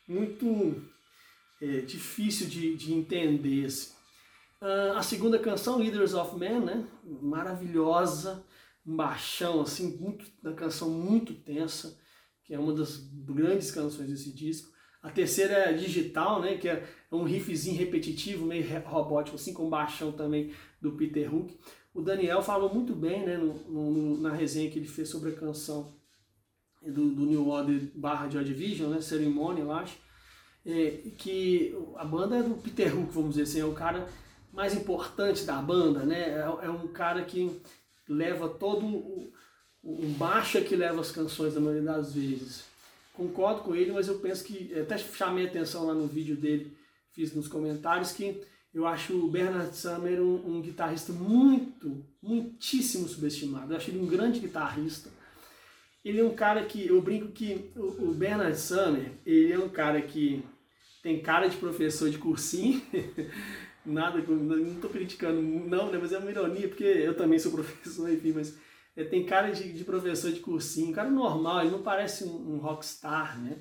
muito 0.08 0.84
é, 1.63 1.82
difícil 1.82 2.48
de, 2.48 2.75
de 2.75 2.93
entender. 2.93 3.65
Assim. 3.65 3.93
Uh, 4.62 4.98
a 4.98 5.01
segunda 5.01 5.39
canção, 5.39 5.77
Leaders 5.77 6.13
of 6.13 6.38
Men, 6.38 6.60
né? 6.60 6.88
maravilhosa, 7.22 8.46
um 8.86 8.96
baixão, 8.96 9.62
assim, 9.62 9.98
muito, 9.98 10.25
uma 10.43 10.53
canção 10.53 10.89
muito 10.89 11.34
tensa, 11.34 11.98
que 12.43 12.53
é 12.53 12.60
uma 12.60 12.74
das 12.74 12.98
grandes 12.98 13.72
canções 13.72 14.10
desse 14.10 14.34
disco. 14.34 14.74
A 15.01 15.10
terceira 15.10 15.53
é 15.53 15.74
digital, 15.74 16.41
né? 16.41 16.58
Que 16.58 16.70
é 16.70 16.88
um 17.12 17.24
riffzinho 17.24 17.77
repetitivo, 17.77 18.46
meio 18.46 18.65
robótico, 18.86 19.36
assim, 19.36 19.53
com 19.53 19.70
baixão 19.70 20.12
também 20.12 20.53
do 20.82 20.93
Peter 20.93 21.34
Hook. 21.34 21.58
O 21.93 22.01
Daniel 22.01 22.41
falou 22.41 22.74
muito 22.74 22.96
bem, 22.96 23.25
né? 23.25 23.38
No, 23.38 23.53
no, 23.53 24.17
na 24.22 24.34
resenha 24.34 24.70
que 24.72 24.79
ele 24.79 24.88
fez 24.88 25.10
sobre 25.10 25.29
a 25.29 25.36
canção 25.36 25.93
do, 26.82 27.10
do 27.10 27.25
New 27.25 27.48
Order 27.48 27.91
barra 27.96 28.29
Joy 28.29 28.43
Division, 28.43 28.89
né, 28.89 29.01
cerimônia, 29.01 29.62
eu 29.62 29.72
acho, 29.72 29.98
é, 30.65 31.01
que 31.17 31.75
a 31.98 32.05
banda 32.05 32.38
é 32.38 32.43
do 32.43 32.55
Peter 32.55 32.98
Hook, 32.98 33.12
vamos 33.12 33.32
dizer 33.32 33.43
assim, 33.43 33.60
é 33.60 33.65
o 33.65 33.74
cara 33.74 34.08
mais 34.51 34.75
importante 34.75 35.43
da 35.43 35.62
banda, 35.62 36.05
né, 36.05 36.29
é, 36.29 36.65
é 36.65 36.70
um 36.70 36.88
cara 36.88 37.24
que 37.24 37.62
leva 38.08 38.48
todo 38.48 38.86
o, 38.86 39.32
baixo 40.17 40.62
que 40.63 40.75
leva 40.75 41.01
as 41.01 41.12
canções 41.12 41.53
da 41.53 41.60
maioria 41.60 41.84
das 41.84 42.13
vezes. 42.13 42.63
Concordo 43.13 43.62
com 43.62 43.75
ele, 43.75 43.91
mas 43.91 44.08
eu 44.08 44.20
penso 44.20 44.43
que, 44.43 44.74
até 44.79 44.98
chamei 44.98 45.46
atenção 45.46 45.86
lá 45.86 45.93
no 45.93 46.08
vídeo 46.08 46.36
dele, 46.36 46.75
fiz 47.12 47.34
nos 47.34 47.48
comentários, 47.48 48.12
que 48.12 48.41
eu 48.74 48.88
acho 48.88 49.13
o 49.13 49.29
Bernard 49.29 49.75
Summer 49.75 50.20
um, 50.22 50.58
um 50.58 50.62
guitarrista 50.62 51.13
muito, 51.13 52.03
muitíssimo 52.22 53.08
subestimado. 53.08 53.72
Eu 53.72 53.77
acho 53.77 53.91
ele 53.91 54.00
um 54.00 54.08
grande 54.08 54.39
guitarrista, 54.39 55.10
ele 56.03 56.20
é 56.20 56.24
um 56.24 56.34
cara 56.34 56.65
que, 56.65 56.88
eu 56.88 57.01
brinco 57.01 57.32
que 57.32 57.72
o, 57.75 58.10
o 58.10 58.13
Bernard 58.13 58.58
Summer, 58.58 59.12
ele 59.25 59.53
é 59.53 59.60
um 59.60 59.70
cara 59.70 60.01
que 60.01 60.43
tem 61.04 61.22
cara 61.22 61.48
de 61.48 61.58
professor 61.58 62.10
de 62.10 62.18
cursinho, 62.18 62.82
nada, 63.86 64.20
não 64.20 64.72
estou 64.72 64.90
criticando 64.90 65.42
não, 65.42 65.92
né, 65.92 66.00
mas 66.02 66.14
é 66.14 66.18
uma 66.18 66.32
ironia, 66.32 66.70
porque 66.70 66.86
eu 66.86 67.16
também 67.16 67.38
sou 67.38 67.52
professor, 67.54 68.10
enfim, 68.10 68.32
mas 68.32 68.58
é, 68.96 69.04
tem 69.04 69.26
cara 69.26 69.52
de, 69.52 69.74
de, 69.74 69.84
professor 69.84 70.32
de 70.32 70.40
cursinho, 70.40 70.94
cara 70.94 71.12
normal, 71.12 71.62
ele 71.62 71.72
não 71.72 71.84
parece 71.84 72.24
um, 72.24 72.54
um 72.54 72.58
rockstar, 72.58 73.38
né, 73.40 73.60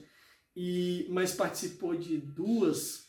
e, 0.57 1.07
mas 1.11 1.35
participou 1.35 1.97
de 1.97 2.17
duas 2.17 3.07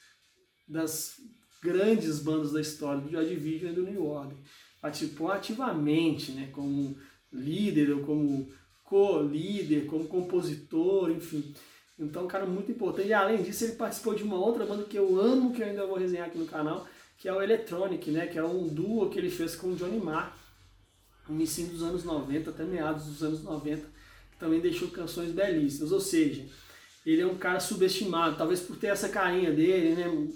das 0.68 1.22
grandes 1.62 2.20
bandas 2.20 2.52
da 2.52 2.60
história 2.60 3.02
do 3.02 3.12
Joy 3.12 3.28
Division 3.28 3.72
e 3.72 3.76
do 3.76 3.84
New 3.84 4.04
Order, 4.04 4.38
participou 4.82 5.32
ativamente, 5.32 6.32
né, 6.32 6.50
como 6.52 6.98
líder 7.32 7.92
ou 7.92 8.04
como 8.04 8.52
co-líder, 8.84 9.86
como 9.86 10.08
compositor, 10.08 11.12
enfim. 11.12 11.54
Então, 11.98 12.26
um 12.26 12.28
cara 12.28 12.46
muito 12.46 12.72
importante. 12.72 13.08
E 13.08 13.14
além 13.14 13.44
disso, 13.44 13.64
ele 13.64 13.74
participou 13.74 14.16
de 14.16 14.24
uma 14.24 14.38
outra 14.38 14.66
banda 14.66 14.84
que 14.84 14.98
eu 14.98 15.20
amo, 15.20 15.54
que 15.54 15.62
eu 15.62 15.68
ainda 15.68 15.86
vou 15.86 15.98
resenhar 15.98 16.28
aqui 16.28 16.38
no 16.38 16.46
canal, 16.46 16.88
que 17.18 17.28
é 17.28 17.34
o 17.34 17.42
Electronic, 17.42 18.10
né? 18.12 18.28
Que 18.28 18.40
é 18.40 18.44
um 18.44 18.68
duo 18.68 19.10
que 19.10 19.20
ele 19.20 19.30
fez 19.30 19.56
com 19.56 19.68
o 19.68 19.76
Johnny 19.76 20.00
Marr, 20.00 20.36
no 21.28 21.36
início 21.36 21.68
dos 21.68 21.84
anos 21.84 22.04
90, 22.04 22.50
até 22.50 22.64
meados 22.64 23.06
dos 23.06 23.24
anos 23.24 23.44
90, 23.44 23.82
que 24.32 24.38
também 24.40 24.60
deixou 24.60 24.90
canções 24.90 25.32
belíssimas. 25.32 25.92
Ou 25.92 26.02
seja, 26.02 26.46
ele 27.06 27.22
é 27.22 27.28
um 27.28 27.38
cara 27.38 27.60
subestimado, 27.60 28.38
talvez 28.38 28.60
por 28.60 28.78
ter 28.78 28.88
essa 28.88 29.10
carinha 29.10 29.52
dele, 29.52 29.96
né? 29.96 30.28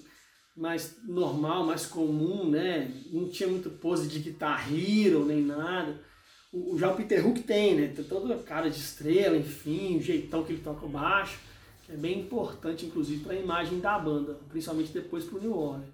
Mais 0.55 0.97
normal, 1.03 1.65
mais 1.65 1.85
comum, 1.85 2.49
né? 2.49 2.91
Não 3.11 3.29
tinha 3.29 3.49
muita 3.49 3.69
pose 3.69 4.07
de 4.07 4.19
guitar 4.19 4.67
hero 4.71 5.25
nem 5.25 5.41
nada. 5.41 5.99
O, 6.51 6.77
já 6.77 6.91
o 6.91 6.95
Peter 6.95 7.25
Hook 7.25 7.41
tem, 7.41 7.75
né? 7.75 7.87
Tem 7.87 8.03
toda 8.05 8.35
a 8.35 8.43
cara 8.43 8.69
de 8.69 8.79
estrela, 8.79 9.37
enfim, 9.37 9.97
o 9.97 10.01
jeitão 10.01 10.43
que 10.43 10.53
ele 10.53 10.61
toca 10.61 10.87
baixo, 10.87 11.37
é 11.89 11.95
bem 11.95 12.21
importante, 12.21 12.85
inclusive, 12.85 13.23
para 13.23 13.33
a 13.33 13.39
imagem 13.39 13.79
da 13.79 13.97
banda, 13.97 14.39
principalmente 14.49 14.91
depois 14.91 15.25
para 15.25 15.37
o 15.37 15.41
New 15.41 15.57
Order. 15.57 15.89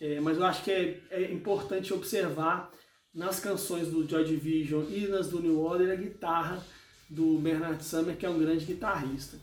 É, 0.00 0.20
mas 0.20 0.38
eu 0.38 0.44
acho 0.44 0.62
que 0.62 0.70
é, 0.70 1.02
é 1.10 1.32
importante 1.32 1.92
observar 1.92 2.70
nas 3.12 3.40
canções 3.40 3.88
do 3.88 4.08
Joy 4.08 4.24
Division 4.24 4.84
e 4.90 5.08
nas 5.08 5.28
do 5.28 5.40
New 5.40 5.60
Order 5.60 5.90
a 5.90 5.96
guitarra 5.96 6.64
do 7.10 7.38
Bernard 7.38 7.82
Summer, 7.82 8.16
que 8.16 8.24
é 8.24 8.30
um 8.30 8.38
grande 8.38 8.64
guitarrista. 8.64 9.36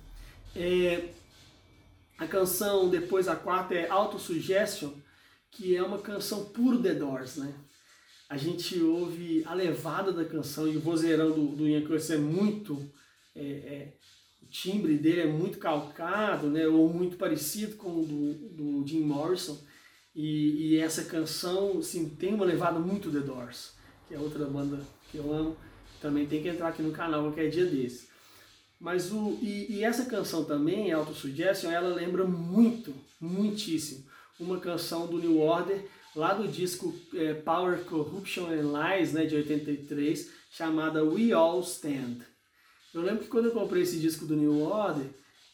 É, 0.56 1.10
a 2.18 2.26
canção, 2.26 2.90
depois 2.90 3.28
a 3.28 3.36
quarta, 3.36 3.74
é 3.74 3.90
Auto 3.90 4.18
Suggestion, 4.18 4.94
que 5.52 5.76
é 5.76 5.84
uma 5.84 5.98
canção 5.98 6.46
puro 6.46 6.82
The 6.82 6.94
Doors, 6.94 7.36
né? 7.36 7.54
A 8.30 8.38
gente 8.38 8.82
ouve 8.82 9.44
a 9.46 9.54
levada 9.54 10.12
da 10.12 10.26
canção 10.26 10.68
e 10.68 10.78
o 10.78 10.82
vozeirão 10.82 11.32
do, 11.32 11.48
do 11.56 11.68
Ian 11.68 11.86
Curtis 11.86 12.10
é 12.12 12.18
muito... 12.18 12.90
É, 13.36 13.42
é, 13.42 13.94
o 14.46 14.50
timbre 14.50 14.98
dele 14.98 15.22
é 15.22 15.28
muito 15.28 15.58
calcado, 15.58 16.48
né? 16.50 16.68
Ou 16.68 16.92
muito 16.92 17.18
parecido 17.18 17.76
com 17.76 18.02
o 18.02 18.06
do, 18.06 18.34
do 18.82 18.88
Jim 18.88 19.02
Morrison. 19.02 19.60
E, 20.16 20.70
e, 20.70 20.78
essa 20.78 21.04
canção 21.04 21.80
assim, 21.80 22.08
tem 22.08 22.34
uma 22.34 22.46
levada 22.46 22.80
muito 22.80 23.12
The 23.12 23.20
Doors, 23.20 23.74
que 24.08 24.14
é 24.14 24.20
outra 24.20 24.46
banda 24.46 24.80
que 25.12 25.18
eu 25.18 25.34
amo. 25.34 25.58
Também 26.00 26.26
tem 26.26 26.42
que 26.42 26.48
entrar 26.48 26.70
aqui 26.70 26.82
no 26.82 26.92
canal 26.92 27.24
qualquer 27.24 27.50
dia 27.50 27.66
desse. 27.66 28.08
Mas 28.80 29.12
o, 29.12 29.38
e, 29.42 29.68
e 29.70 29.84
essa 29.84 30.06
canção 30.06 30.46
também, 30.46 30.92
Auto 30.92 31.14
Suggestion, 31.14 31.72
ela 31.72 31.94
lembra 31.94 32.24
muito, 32.26 32.94
muitíssimo, 33.20 34.06
uma 34.40 34.60
canção 34.60 35.08
do 35.08 35.18
New 35.18 35.40
Order, 35.40 35.86
lá 36.16 36.34
do 36.34 36.48
disco 36.48 36.94
é, 37.14 37.34
Power, 37.34 37.80
Corruption 37.86 38.48
and 38.48 38.72
Lies, 38.72 39.12
né, 39.12 39.26
de 39.26 39.36
83, 39.36 40.32
chamada 40.52 41.04
We 41.04 41.32
All 41.32 41.62
Stand. 41.62 42.20
Eu 42.96 43.02
lembro 43.02 43.24
que 43.24 43.30
quando 43.30 43.46
eu 43.46 43.52
comprei 43.52 43.84
esse 43.84 44.00
disco 44.00 44.26
do 44.26 44.38
New 44.38 44.62
Order, 44.62 45.06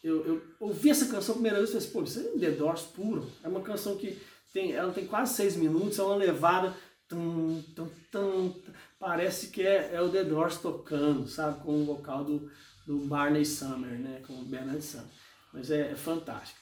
eu, 0.03 0.25
eu 0.25 0.41
ouvi 0.59 0.91
essa 0.91 1.07
canção 1.07 1.33
a 1.33 1.37
primeira 1.37 1.57
vez 1.57 1.69
e 1.69 1.73
falei, 1.73 1.89
pô, 1.89 2.03
isso 2.03 2.19
é 2.19 2.31
um 2.31 2.39
The 2.39 2.51
Doors 2.51 2.81
puro. 2.83 3.31
É 3.43 3.47
uma 3.47 3.61
canção 3.61 3.97
que 3.97 4.17
tem, 4.53 4.73
ela 4.73 4.93
tem 4.93 5.07
quase 5.07 5.33
seis 5.33 5.55
minutos, 5.55 5.97
é 5.97 6.03
uma 6.03 6.15
levada. 6.15 6.75
Tum, 7.07 7.61
tum, 7.75 7.89
tum, 8.11 8.53
parece 8.99 9.47
que 9.47 9.63
é, 9.63 9.91
é 9.93 10.01
o 10.01 10.09
The 10.09 10.23
Doors 10.23 10.57
tocando, 10.57 11.27
sabe? 11.27 11.63
Com 11.63 11.81
o 11.81 11.85
vocal 11.85 12.23
do, 12.23 12.51
do 12.85 12.99
Barney 13.07 13.43
Summer, 13.43 13.99
né? 13.99 14.21
Com 14.25 14.33
o 14.33 14.45
Bernard 14.45 14.83
Summer. 14.83 15.07
Mas 15.51 15.71
é, 15.71 15.91
é 15.91 15.95
fantástico. 15.95 16.59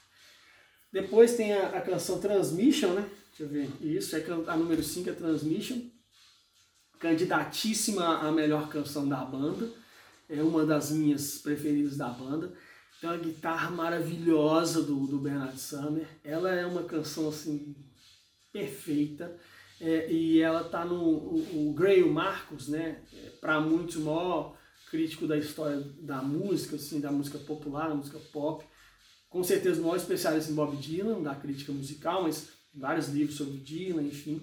Depois 0.90 1.36
tem 1.36 1.52
a, 1.52 1.68
a, 1.76 1.80
canção 1.82 2.20
Transmission, 2.20 2.94
né? 2.94 3.08
Deixa 3.28 3.42
eu 3.42 3.48
ver. 3.48 3.70
Isso, 3.80 4.16
é 4.16 4.24
a 4.46 4.56
número 4.56 4.82
5 4.82 5.10
é 5.10 5.12
Transmission. 5.12 5.78
Candidatíssima 6.98 8.18
à 8.18 8.32
melhor 8.32 8.68
canção 8.68 9.06
da 9.06 9.22
banda. 9.24 9.79
É 10.30 10.40
uma 10.42 10.64
das 10.64 10.92
minhas 10.92 11.38
preferidas 11.38 11.96
da 11.96 12.08
banda. 12.08 12.52
Tem 13.00 13.10
uma 13.10 13.18
guitarra 13.18 13.68
maravilhosa 13.70 14.80
do, 14.80 15.06
do 15.08 15.18
Bernard 15.18 15.58
Summer. 15.58 16.06
Ela 16.22 16.54
é 16.54 16.64
uma 16.64 16.84
canção 16.84 17.28
assim 17.28 17.74
perfeita. 18.52 19.36
É, 19.80 20.12
e 20.12 20.40
ela 20.40 20.62
tá 20.62 20.84
no 20.84 21.02
o, 21.02 21.70
o 21.70 21.74
Grail 21.74 22.12
Marcos, 22.12 22.68
né? 22.68 23.02
É, 23.12 23.30
Para 23.40 23.60
muitos 23.60 23.96
o 23.96 24.02
maior 24.02 24.56
crítico 24.88 25.26
da 25.26 25.36
história 25.36 25.80
da 26.00 26.22
música, 26.22 26.76
assim, 26.76 27.00
da 27.00 27.10
música 27.10 27.38
popular, 27.38 27.88
da 27.88 27.94
música 27.96 28.18
pop. 28.32 28.64
Com 29.28 29.42
certeza 29.42 29.80
o 29.80 29.84
maior 29.84 29.96
especialista 29.96 30.52
em 30.52 30.54
Bob 30.54 30.76
Dylan, 30.76 31.22
da 31.22 31.34
crítica 31.34 31.72
musical, 31.72 32.22
mas 32.22 32.50
vários 32.72 33.08
livros 33.08 33.36
sobre 33.36 33.58
Dylan, 33.58 34.02
enfim. 34.02 34.40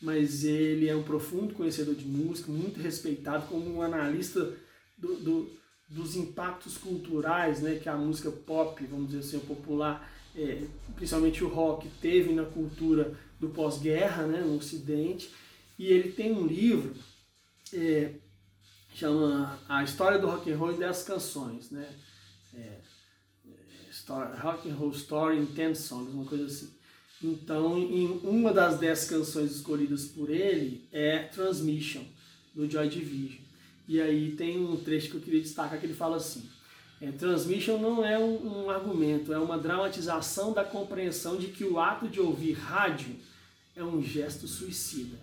Mas 0.00 0.44
ele 0.44 0.88
é 0.88 0.96
um 0.96 1.02
profundo 1.02 1.54
conhecedor 1.54 1.94
de 1.94 2.06
música, 2.06 2.50
muito 2.50 2.80
respeitado 2.80 3.46
como 3.48 3.68
um 3.70 3.82
analista 3.82 4.54
do, 4.96 5.16
do 5.16 5.56
dos 5.88 6.16
impactos 6.16 6.76
culturais 6.76 7.60
né, 7.60 7.76
que 7.76 7.88
a 7.88 7.96
música 7.96 8.30
pop, 8.30 8.84
vamos 8.86 9.08
dizer 9.08 9.20
assim, 9.20 9.46
popular, 9.46 10.10
é, 10.34 10.66
principalmente 10.96 11.44
o 11.44 11.48
rock, 11.48 11.88
teve 12.00 12.32
na 12.32 12.44
cultura 12.44 13.16
do 13.38 13.50
pós-guerra 13.50 14.26
né, 14.26 14.40
no 14.40 14.56
Ocidente. 14.56 15.30
E 15.78 15.86
ele 15.86 16.10
tem 16.12 16.32
um 16.32 16.46
livro, 16.46 16.94
é, 17.72 18.14
chama 18.94 19.58
A 19.68 19.84
História 19.84 20.18
do 20.18 20.26
Rock 20.26 20.50
and 20.50 20.56
Roll 20.56 20.72
em 20.72 20.78
10 20.78 21.02
Canções, 21.04 21.70
né? 21.70 21.88
É, 22.54 22.80
story, 23.90 24.38
rock 24.38 24.68
and 24.68 24.74
Roll 24.74 24.90
Story 24.90 25.38
in 25.38 25.44
10 25.44 25.78
Songs, 25.78 26.12
uma 26.12 26.24
coisa 26.24 26.46
assim. 26.46 26.74
Então, 27.22 27.78
em 27.78 28.06
uma 28.24 28.52
das 28.52 28.78
10 28.78 29.04
canções 29.08 29.50
escolhidas 29.50 30.04
por 30.06 30.28
ele 30.30 30.86
é 30.92 31.20
Transmission, 31.20 32.04
do 32.54 32.70
Joy 32.70 32.88
Division. 32.88 33.45
E 33.88 34.00
aí 34.00 34.32
tem 34.32 34.58
um 34.58 34.76
trecho 34.76 35.10
que 35.10 35.16
eu 35.16 35.20
queria 35.20 35.40
destacar 35.40 35.78
que 35.78 35.86
ele 35.86 35.94
fala 35.94 36.16
assim: 36.16 36.48
é, 37.00 37.10
Transmission 37.12 37.78
não 37.78 38.04
é 38.04 38.18
um, 38.18 38.64
um 38.64 38.70
argumento, 38.70 39.32
é 39.32 39.38
uma 39.38 39.58
dramatização 39.58 40.52
da 40.52 40.64
compreensão 40.64 41.36
de 41.36 41.48
que 41.48 41.64
o 41.64 41.78
ato 41.78 42.08
de 42.08 42.20
ouvir 42.20 42.54
rádio 42.54 43.16
é 43.76 43.84
um 43.84 44.02
gesto 44.02 44.48
suicida. 44.48 45.18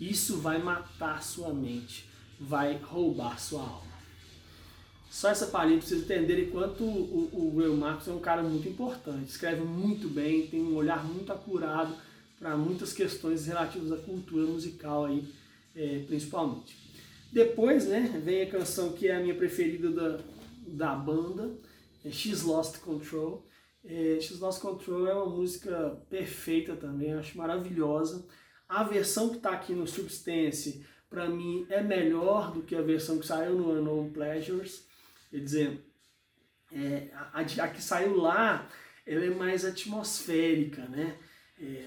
Isso 0.00 0.38
vai 0.38 0.60
matar 0.62 1.22
sua 1.22 1.52
mente, 1.52 2.08
vai 2.40 2.78
roubar 2.82 3.38
sua 3.38 3.60
alma. 3.60 3.90
Só 5.10 5.28
essa 5.28 5.48
palhinha 5.48 5.78
para 5.78 5.88
vocês 5.88 6.02
entenderem 6.02 6.50
quanto 6.50 6.84
o, 6.84 7.28
o, 7.32 7.56
Will 7.56 7.76
Marcos 7.76 8.06
é 8.08 8.12
um 8.12 8.20
cara 8.20 8.42
muito 8.42 8.68
importante. 8.68 9.28
Escreve 9.28 9.62
muito 9.62 10.08
bem, 10.08 10.46
tem 10.46 10.62
um 10.62 10.76
olhar 10.76 11.04
muito 11.04 11.32
acurado 11.32 11.94
para 12.38 12.56
muitas 12.56 12.92
questões 12.92 13.46
relativas 13.46 13.92
à 13.92 13.96
cultura 13.96 14.46
musical 14.46 15.04
aí, 15.04 15.24
é, 15.76 16.04
principalmente. 16.06 16.76
Depois, 17.32 17.86
né, 17.86 18.20
vem 18.24 18.42
a 18.42 18.50
canção 18.50 18.92
que 18.92 19.08
é 19.08 19.16
a 19.16 19.20
minha 19.20 19.34
preferida 19.34 19.90
da, 19.90 20.18
da 20.66 20.94
banda, 20.94 21.56
é 22.04 22.10
She's 22.10 22.42
Lost 22.42 22.78
Control. 22.80 23.46
É, 23.84 24.18
She's 24.20 24.40
Lost 24.40 24.60
Control 24.60 25.06
é 25.06 25.14
uma 25.14 25.26
música 25.26 25.96
perfeita 26.08 26.74
também, 26.74 27.12
acho 27.14 27.38
maravilhosa. 27.38 28.26
A 28.68 28.82
versão 28.82 29.30
que 29.30 29.36
está 29.36 29.50
aqui 29.50 29.72
no 29.72 29.86
Substance, 29.86 30.84
para 31.08 31.28
mim, 31.28 31.66
é 31.68 31.82
melhor 31.82 32.52
do 32.52 32.62
que 32.62 32.74
a 32.74 32.82
versão 32.82 33.18
que 33.18 33.26
saiu 33.26 33.54
no 33.54 33.72
Unknown 33.72 34.10
Pleasures. 34.10 34.86
Quer 35.30 35.40
dizer, 35.40 35.80
é, 36.72 37.08
a, 37.14 37.40
a, 37.40 37.68
que 37.68 37.82
saiu 37.82 38.16
lá, 38.16 38.68
ela 39.06 39.24
é 39.24 39.30
mais 39.30 39.64
atmosférica, 39.64 40.82
né? 40.82 41.16
É, 41.60 41.86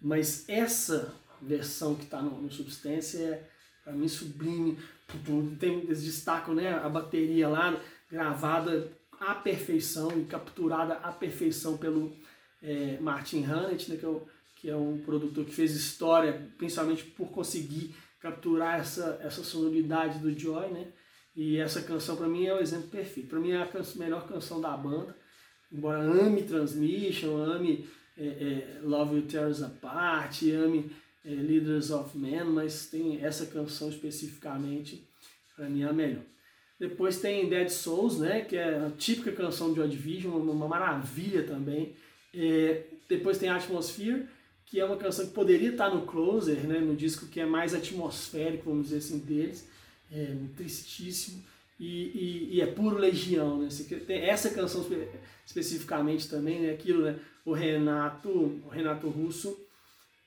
mas 0.00 0.48
essa 0.48 1.14
versão 1.40 1.94
que 1.94 2.04
está 2.04 2.22
no, 2.22 2.40
no 2.40 2.50
Substance 2.50 3.22
é 3.22 3.48
para 3.84 3.92
mim 3.92 4.08
sublime. 4.08 4.78
Tem, 5.58 5.80
eles 5.80 6.02
destacam 6.02 6.54
né, 6.54 6.72
a 6.72 6.88
bateria 6.88 7.48
lá, 7.48 7.78
gravada 8.10 8.90
à 9.20 9.34
perfeição 9.34 10.10
e 10.18 10.24
capturada 10.24 10.94
à 10.94 11.12
perfeição 11.12 11.76
pelo 11.76 12.12
é, 12.62 12.98
Martin 13.00 13.44
Hannett, 13.44 13.90
né, 13.90 13.96
que, 13.96 14.06
é 14.06 14.20
que 14.56 14.70
é 14.70 14.76
um 14.76 14.98
produtor 14.98 15.44
que 15.44 15.54
fez 15.54 15.74
história, 15.74 16.48
principalmente 16.56 17.04
por 17.04 17.28
conseguir 17.30 17.94
capturar 18.20 18.78
essa, 18.78 19.18
essa 19.22 19.42
sonoridade 19.42 20.20
do 20.20 20.38
Joy, 20.38 20.68
né? 20.68 20.86
E 21.34 21.58
essa 21.58 21.82
canção 21.82 22.14
para 22.14 22.28
mim 22.28 22.46
é 22.46 22.54
o 22.54 22.60
exemplo 22.60 22.88
perfeito. 22.88 23.28
Para 23.28 23.40
mim 23.40 23.50
é 23.50 23.62
a 23.62 23.66
canção, 23.66 23.98
melhor 23.98 24.28
canção 24.28 24.60
da 24.60 24.76
banda. 24.76 25.16
Embora 25.72 26.00
ame 26.00 26.42
Transmission, 26.42 27.36
ame 27.42 27.88
é, 28.16 28.24
é, 28.24 28.80
Love 28.82 29.16
You 29.16 29.22
Tears 29.22 29.62
Apart, 29.62 30.42
ame 30.42 30.92
é, 31.24 31.30
Leaders 31.30 31.90
of 31.90 32.16
Men, 32.16 32.44
mas 32.44 32.86
tem 32.86 33.24
essa 33.24 33.46
canção 33.46 33.88
especificamente, 33.88 35.06
para 35.56 35.68
mim 35.68 35.82
é 35.82 35.86
a 35.86 35.92
melhor. 35.92 36.22
Depois 36.78 37.20
tem 37.20 37.48
Dead 37.48 37.68
Souls, 37.68 38.18
né, 38.18 38.40
que 38.40 38.56
é 38.56 38.76
a 38.76 38.90
típica 38.90 39.30
canção 39.30 39.72
de 39.72 39.80
Odd 39.80 39.96
Vision, 39.96 40.34
uma 40.34 40.66
maravilha 40.66 41.44
também. 41.44 41.94
É, 42.34 42.82
depois 43.08 43.38
tem 43.38 43.48
Atmosphere, 43.48 44.26
que 44.66 44.80
é 44.80 44.84
uma 44.84 44.96
canção 44.96 45.26
que 45.26 45.32
poderia 45.32 45.70
estar 45.70 45.94
no 45.94 46.06
Closer, 46.06 46.66
né, 46.66 46.80
no 46.80 46.96
disco 46.96 47.26
que 47.26 47.38
é 47.38 47.46
mais 47.46 47.74
atmosférico, 47.74 48.70
vamos 48.70 48.86
dizer 48.86 48.98
assim, 48.98 49.18
deles. 49.18 49.68
É 50.10 50.34
tristíssimo. 50.56 51.42
E, 51.78 51.86
e, 51.86 52.56
e, 52.56 52.60
é 52.60 52.66
puro 52.66 52.96
legião, 52.96 53.58
né? 53.58 53.68
Essa 54.08 54.50
canção 54.50 54.86
especificamente 55.44 56.28
também, 56.28 56.60
né? 56.60 56.70
Aquilo, 56.70 57.02
né? 57.02 57.18
O 57.44 57.52
Renato, 57.52 58.28
o 58.28 58.68
Renato 58.68 59.08
Russo 59.08 59.58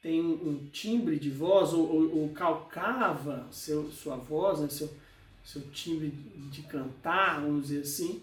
tem 0.06 0.22
um 0.22 0.70
timbre 0.72 1.18
de 1.18 1.32
voz, 1.32 1.74
ou, 1.74 1.92
ou, 1.92 2.20
ou 2.20 2.30
calcava 2.30 3.48
seu, 3.50 3.90
sua 3.90 4.16
voz, 4.16 4.60
né, 4.60 4.70
seu, 4.70 4.88
seu 5.44 5.64
timbre 5.72 6.14
de 6.52 6.62
cantar, 6.62 7.42
vamos 7.42 7.70
dizer 7.70 7.82
assim, 7.82 8.22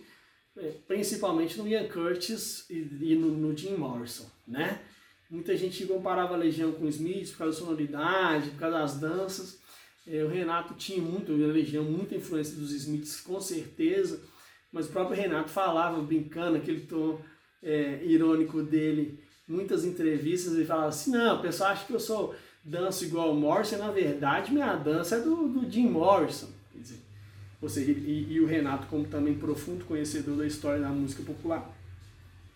é, 0.57 0.75
principalmente 0.87 1.59
no 1.59 1.67
Ian 1.67 1.89
Curtis 1.89 2.71
e, 2.71 2.87
e 3.01 3.17
no, 3.17 3.33
no, 3.33 3.57
Jim 3.57 3.75
Morrison, 3.75 4.31
né? 4.47 4.81
Muita 5.29 5.57
gente 5.57 5.85
comparava 5.85 6.35
a 6.35 6.37
Legião 6.37 6.71
com 6.71 6.85
o 6.85 6.89
Smith 6.89 7.33
por 7.33 7.39
causa 7.39 7.59
da 7.59 7.67
sonoridade, 7.67 8.51
por 8.51 8.61
causa 8.61 8.79
das 8.79 9.01
danças. 9.01 9.59
É, 10.07 10.23
o 10.23 10.29
Renato 10.29 10.75
tinha 10.75 11.03
muito, 11.03 11.33
a 11.33 11.37
Legião, 11.49 11.83
muita 11.83 12.15
influência 12.15 12.55
dos 12.55 12.71
Smiths, 12.71 13.21
com 13.23 13.41
certeza, 13.41 14.23
mas 14.71 14.87
o 14.87 14.93
próprio 14.93 15.21
Renato 15.21 15.51
falava, 15.51 16.01
brincando, 16.01 16.59
aquele 16.59 16.83
tom 16.83 17.21
é, 17.61 18.05
irônico 18.05 18.63
dele, 18.63 19.19
muitas 19.47 19.85
entrevistas 19.85 20.55
e 20.59 20.65
falava 20.65 20.89
assim, 20.89 21.11
não, 21.11 21.39
o 21.39 21.43
pessoal 21.43 21.71
acha 21.71 21.87
que 21.87 21.93
eu 21.93 22.01
sou 22.01 22.35
danço 22.65 23.05
igual 23.05 23.33
o 23.33 23.35
Morrison, 23.35 23.79
na 23.79 23.91
verdade 23.91 24.53
minha 24.53 24.75
dança 24.77 25.17
é 25.17 25.21
do, 25.21 25.49
do 25.49 25.71
Jim 25.71 25.89
Morrison. 25.89 26.49
Quer 26.73 26.79
dizer, 26.79 27.01
seja, 27.69 27.91
e, 27.93 28.33
e, 28.33 28.41
o 28.41 28.47
Renato, 28.47 28.87
como 28.87 29.05
também 29.05 29.35
profundo 29.35 29.85
conhecedor 29.85 30.37
da 30.37 30.47
história 30.47 30.81
da 30.81 30.89
música 30.89 31.23
popular, 31.23 31.71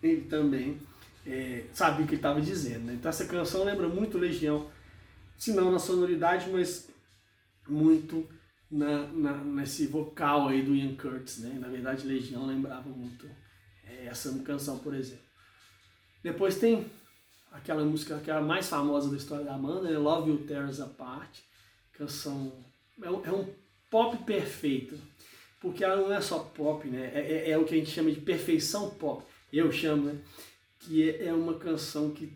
ele 0.01 0.21
também 0.21 0.79
é, 1.25 1.65
sabia 1.73 2.05
o 2.05 2.07
que 2.07 2.13
ele 2.13 2.19
estava 2.19 2.41
dizendo. 2.41 2.85
Né? 2.85 2.93
Então 2.93 3.09
essa 3.09 3.25
canção 3.25 3.63
lembra 3.63 3.87
muito 3.87 4.17
Legião, 4.17 4.67
se 5.37 5.53
não 5.53 5.71
na 5.71 5.79
sonoridade, 5.79 6.49
mas 6.49 6.89
muito 7.67 8.25
na, 8.69 9.07
na, 9.07 9.33
nesse 9.37 9.87
vocal 9.87 10.47
aí 10.47 10.61
do 10.61 10.75
Ian 10.75 10.95
Curtis, 10.95 11.39
né? 11.39 11.57
Na 11.59 11.67
verdade, 11.67 12.07
Legião 12.07 12.45
lembrava 12.45 12.89
muito 12.89 13.27
é, 13.85 14.07
essa 14.07 14.37
canção, 14.39 14.79
por 14.79 14.93
exemplo. 14.93 15.26
Depois 16.23 16.57
tem 16.57 16.85
aquela 17.51 17.83
música 17.83 18.19
que 18.19 18.29
é 18.29 18.33
a 18.33 18.41
mais 18.41 18.67
famosa 18.67 19.09
da 19.09 19.17
história 19.17 19.45
da 19.45 19.57
banda, 19.57 19.89
né? 19.89 19.97
Love 19.97 20.31
You 20.31 20.37
Tears 20.45 20.79
Apart, 20.79 21.39
canção 21.93 22.51
é 23.01 23.09
um, 23.09 23.25
é 23.25 23.31
um 23.31 23.47
pop 23.89 24.17
perfeito, 24.25 24.97
porque 25.59 25.83
ela 25.83 25.97
não 25.97 26.13
é 26.13 26.21
só 26.21 26.39
pop, 26.39 26.87
né? 26.87 27.11
É, 27.13 27.19
é, 27.19 27.51
é, 27.51 27.57
o 27.57 27.65
que 27.65 27.75
a 27.75 27.77
gente 27.77 27.91
chama 27.91 28.11
de 28.11 28.21
perfeição 28.21 28.89
pop, 28.91 29.23
eu 29.51 29.71
chamo, 29.71 30.05
né? 30.05 30.19
Que 30.79 31.09
é, 31.09 31.25
é 31.27 31.33
uma 31.33 31.55
canção 31.55 32.11
que 32.11 32.31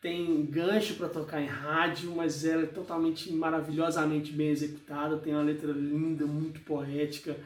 tem 0.00 0.46
gancho 0.46 0.94
para 0.94 1.08
tocar 1.08 1.42
em 1.42 1.46
rádio, 1.46 2.10
mas 2.16 2.44
ela 2.44 2.62
é 2.62 2.66
totalmente 2.66 3.30
maravilhosamente 3.32 4.32
bem 4.32 4.48
executada, 4.48 5.18
tem 5.18 5.34
uma 5.34 5.42
letra 5.42 5.72
linda, 5.72 6.26
muito 6.26 6.60
poética 6.60 7.36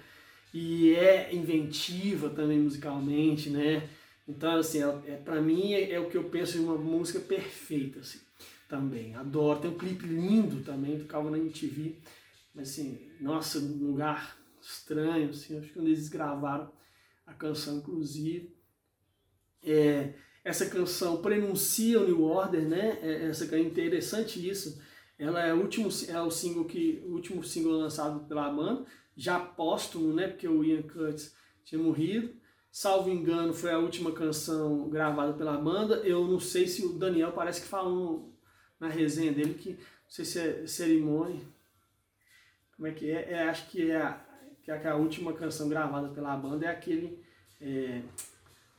e 0.52 0.94
é 0.94 1.34
inventiva 1.34 2.30
também 2.30 2.60
musicalmente, 2.60 3.50
né? 3.50 3.88
Então, 4.26 4.56
assim, 4.56 4.82
é, 4.82 5.12
é 5.12 5.16
para 5.16 5.40
mim 5.40 5.72
é, 5.74 5.92
é, 5.92 6.00
o 6.00 6.08
que 6.08 6.16
eu 6.16 6.24
penso 6.24 6.56
em 6.56 6.60
uma 6.60 6.76
música 6.76 7.20
perfeita, 7.20 8.00
assim, 8.00 8.20
também. 8.68 9.14
Adoro. 9.14 9.60
Tem 9.60 9.70
um 9.70 9.78
clipe 9.78 10.06
lindo 10.06 10.62
também, 10.64 10.98
tocava 10.98 11.30
na 11.30 11.38
MTV, 11.38 11.98
mas 12.54 12.70
assim, 12.70 13.10
nossa, 13.20 13.58
um 13.58 13.86
lugar 13.86 14.38
estranho, 14.60 15.30
assim, 15.30 15.58
acho 15.58 15.68
que 15.68 15.74
quando 15.74 15.88
eles 15.88 16.08
gravaram 16.08 16.72
a 17.26 17.34
canção, 17.34 17.78
inclusive. 17.78 18.54
É, 19.62 20.14
essa 20.44 20.66
canção 20.66 21.22
prenuncia 21.22 22.00
o 22.00 22.04
New 22.04 22.22
Order, 22.22 22.68
né? 22.68 22.98
É, 23.00 23.26
essa 23.26 23.54
é 23.54 23.60
interessante 23.60 24.46
isso. 24.46 24.80
Ela 25.18 25.42
é 25.42 25.54
o 25.54 25.60
último, 25.60 25.88
é 26.08 26.20
o 26.20 26.30
single 26.30 26.64
que, 26.64 27.02
o 27.06 27.12
último 27.12 27.42
single 27.42 27.72
lançado 27.72 28.26
pela 28.26 28.50
banda, 28.50 28.84
já 29.16 29.38
póstumo, 29.38 30.12
né? 30.12 30.28
Porque 30.28 30.46
o 30.46 30.62
Ian 30.62 30.82
Curtis 30.82 31.34
tinha 31.64 31.80
morrido. 31.80 32.34
Salvo 32.76 33.08
engano, 33.08 33.54
foi 33.54 33.70
a 33.70 33.78
última 33.78 34.10
canção 34.10 34.88
gravada 34.88 35.32
pela 35.34 35.56
banda. 35.56 35.98
Eu 35.98 36.26
não 36.26 36.40
sei 36.40 36.66
se 36.66 36.84
o 36.84 36.94
Daniel 36.94 37.30
parece 37.30 37.60
que 37.60 37.68
falou 37.68 38.36
na 38.80 38.88
resenha 38.88 39.32
dele 39.32 39.54
que 39.54 39.74
não 39.74 40.10
sei 40.10 40.24
se 40.24 40.40
é 40.40 40.66
cerimônia. 40.66 41.40
Como 42.74 42.88
é 42.88 42.90
que 42.90 43.08
é? 43.08 43.30
é 43.30 43.48
acho 43.48 43.70
que 43.70 43.92
é 43.92 44.02
a, 44.02 44.20
que 44.64 44.72
é 44.72 44.88
a 44.88 44.96
última 44.96 45.32
canção 45.34 45.68
gravada 45.68 46.08
pela 46.08 46.36
banda 46.36 46.66
é 46.66 46.68
aquele 46.68 47.24
é, 47.60 48.02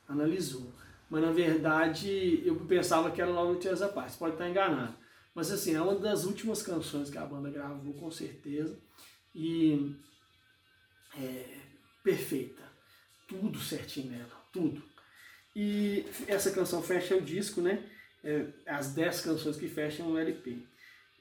analisou 0.10 0.70
mas 1.10 1.22
na 1.22 1.32
verdade 1.32 2.44
eu 2.46 2.58
pensava 2.66 3.12
que 3.12 3.22
era 3.22 3.32
Love 3.32 3.62
Tears 3.62 3.82
Apart, 3.82 4.18
pode 4.18 4.34
estar 4.34 4.50
enganado. 4.50 4.94
Mas 5.34 5.50
assim, 5.50 5.74
é 5.74 5.82
uma 5.82 5.96
das 5.96 6.26
últimas 6.26 6.62
canções 6.62 7.10
que 7.10 7.18
a 7.18 7.26
banda 7.26 7.50
gravou, 7.50 7.94
com 7.94 8.12
certeza, 8.12 8.78
e 9.34 9.96
é 11.18 11.60
perfeita, 12.04 12.75
tudo 13.28 13.60
certinho 13.60 14.12
nela, 14.12 14.44
tudo. 14.52 14.82
E 15.56 16.06
essa 16.28 16.52
canção 16.52 16.82
fecha 16.82 17.16
o 17.16 17.22
disco, 17.22 17.62
né? 17.62 17.84
É, 18.24 18.46
as 18.66 18.94
10 18.94 19.22
canções 19.22 19.56
que 19.58 19.68
fecham 19.68 20.12
o 20.12 20.18
LP. 20.18 20.58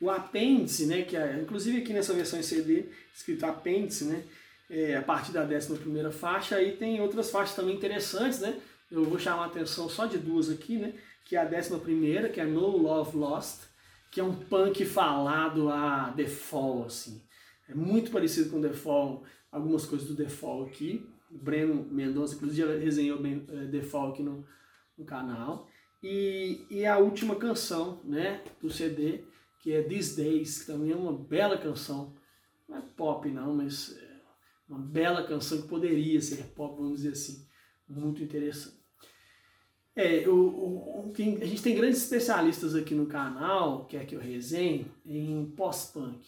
O 0.00 0.10
apêndice, 0.10 0.86
né, 0.86 1.02
que 1.02 1.16
é, 1.16 1.38
inclusive 1.40 1.78
aqui 1.78 1.92
nessa 1.92 2.12
versão 2.12 2.38
em 2.38 2.42
CD, 2.42 2.86
escrito 3.14 3.44
apêndice, 3.44 4.04
né, 4.04 4.24
é, 4.68 4.96
a 4.96 5.02
partir 5.02 5.32
da 5.32 5.44
11 5.44 5.78
primeira 5.78 6.10
faixa, 6.10 6.56
aí 6.56 6.76
tem 6.76 7.00
outras 7.00 7.30
faixas 7.30 7.54
também 7.54 7.76
interessantes, 7.76 8.40
né, 8.40 8.60
eu 8.90 9.04
vou 9.04 9.18
chamar 9.18 9.44
a 9.44 9.46
atenção 9.46 9.88
só 9.88 10.06
de 10.06 10.18
duas 10.18 10.50
aqui, 10.50 10.76
né? 10.76 10.94
Que 11.24 11.36
é 11.36 11.40
a 11.40 11.44
décima 11.44 11.78
primeira, 11.78 12.28
que 12.28 12.40
é 12.40 12.44
No 12.44 12.76
Love 12.76 13.16
Lost, 13.16 13.62
que 14.10 14.20
é 14.20 14.24
um 14.24 14.34
punk 14.34 14.84
falado 14.84 15.68
a 15.68 16.12
The 16.16 16.26
Fall, 16.26 16.84
assim. 16.84 17.20
É 17.68 17.74
muito 17.74 18.10
parecido 18.10 18.50
com 18.50 18.60
The 18.60 18.72
Fall, 18.72 19.24
algumas 19.50 19.84
coisas 19.86 20.06
do 20.06 20.14
The 20.14 20.28
Fall 20.28 20.64
aqui. 20.66 21.04
Breno 21.34 21.84
Mendonça, 21.90 22.34
inclusive, 22.34 22.66
já 22.66 22.78
resenhou 22.78 23.20
bem 23.20 23.44
Fall 23.82 24.10
aqui 24.10 24.22
no, 24.22 24.46
no 24.96 25.04
canal. 25.04 25.68
E, 26.02 26.66
e 26.70 26.84
a 26.84 26.98
última 26.98 27.36
canção, 27.36 28.00
né, 28.04 28.42
do 28.60 28.70
CD, 28.70 29.24
que 29.60 29.72
é 29.72 29.82
These 29.82 30.16
Days, 30.16 30.60
que 30.60 30.66
também 30.66 30.92
é 30.92 30.96
uma 30.96 31.12
bela 31.12 31.56
canção. 31.56 32.14
Não 32.68 32.78
é 32.78 32.82
pop 32.96 33.28
não, 33.30 33.54
mas 33.54 33.96
é 33.96 34.20
uma 34.68 34.78
bela 34.78 35.26
canção 35.26 35.62
que 35.62 35.68
poderia 35.68 36.20
ser 36.20 36.44
pop, 36.54 36.76
vamos 36.76 36.98
dizer 36.98 37.12
assim. 37.12 37.46
Muito 37.88 38.22
interessante. 38.22 38.84
É, 39.96 40.28
o, 40.28 41.06
o, 41.06 41.12
quem, 41.14 41.40
a 41.40 41.46
gente 41.46 41.62
tem 41.62 41.76
grandes 41.76 42.02
especialistas 42.02 42.74
aqui 42.74 42.94
no 42.94 43.06
canal, 43.06 43.86
quer 43.86 44.04
que 44.06 44.14
eu 44.14 44.20
resenhe, 44.20 44.90
em 45.06 45.46
pós-punk. 45.56 46.26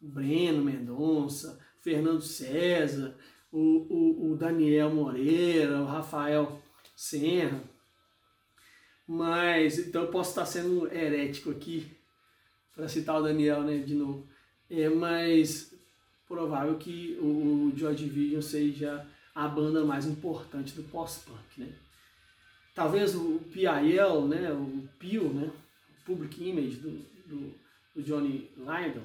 Breno 0.00 0.64
Mendonça, 0.64 1.60
Fernando 1.80 2.20
César, 2.20 3.16
o, 3.52 3.58
o, 3.58 4.32
o, 4.32 4.36
Daniel 4.36 4.90
Moreira, 4.90 5.80
o 5.80 5.84
Rafael 5.84 6.60
Senra. 6.96 7.62
Mas, 9.06 9.78
então 9.78 10.02
eu 10.02 10.08
posso 10.08 10.30
estar 10.30 10.46
sendo 10.46 10.90
herético 10.92 11.50
aqui, 11.50 11.94
para 12.74 12.88
citar 12.88 13.20
o 13.20 13.22
Daniel 13.22 13.62
né, 13.62 13.78
de 13.78 13.94
novo. 13.94 14.26
É, 14.70 14.88
mas 14.88 15.74
provável 16.26 16.76
que 16.78 17.18
o, 17.20 17.70
o 17.76 17.94
Division 17.94 18.40
seja 18.40 19.06
a 19.34 19.46
banda 19.46 19.84
mais 19.84 20.06
importante 20.06 20.72
do 20.74 20.82
pós-punk, 20.84 21.58
né? 21.58 21.68
Talvez 22.74 23.14
o 23.14 23.38
PIL, 23.52 24.26
né, 24.28 24.50
o 24.50 24.88
PIL, 24.98 25.28
né, 25.28 25.50
o 25.90 26.04
Public 26.06 26.42
Image 26.42 26.76
do, 26.76 26.90
do, 27.26 27.54
do 27.94 28.02
Johnny 28.02 28.50
Lydon, 28.56 29.04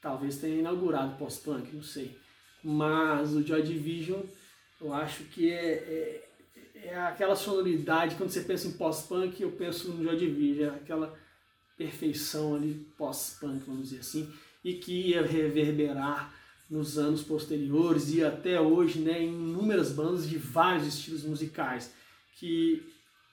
talvez 0.00 0.36
tenha 0.36 0.58
inaugurado 0.58 1.16
pós-punk, 1.16 1.74
não 1.74 1.82
sei. 1.82 2.14
Mas 2.62 3.32
o 3.32 3.42
Joy 3.42 3.62
Division, 3.62 4.20
eu 4.80 4.92
acho 4.92 5.24
que 5.24 5.50
é, 5.50 5.72
é, 5.72 6.28
é 6.84 6.98
aquela 7.00 7.36
sonoridade, 7.36 8.16
quando 8.16 8.30
você 8.30 8.40
pensa 8.40 8.68
em 8.68 8.72
pós-punk, 8.72 9.40
eu 9.40 9.52
penso 9.52 9.90
no 9.90 10.02
Joy 10.02 10.16
Division, 10.16 10.72
é 10.72 10.76
aquela 10.76 11.16
perfeição 11.76 12.56
ali 12.56 12.86
pós-punk, 12.96 13.64
vamos 13.66 13.90
dizer 13.90 14.00
assim, 14.00 14.28
e 14.64 14.74
que 14.74 15.10
ia 15.10 15.22
reverberar 15.22 16.34
nos 16.68 16.98
anos 16.98 17.22
posteriores 17.22 18.12
e 18.12 18.22
até 18.22 18.60
hoje 18.60 18.98
né, 18.98 19.22
em 19.22 19.28
inúmeras 19.28 19.92
bandas 19.92 20.28
de 20.28 20.36
vários 20.36 20.86
estilos 20.86 21.22
musicais 21.22 21.92
que 22.38 22.82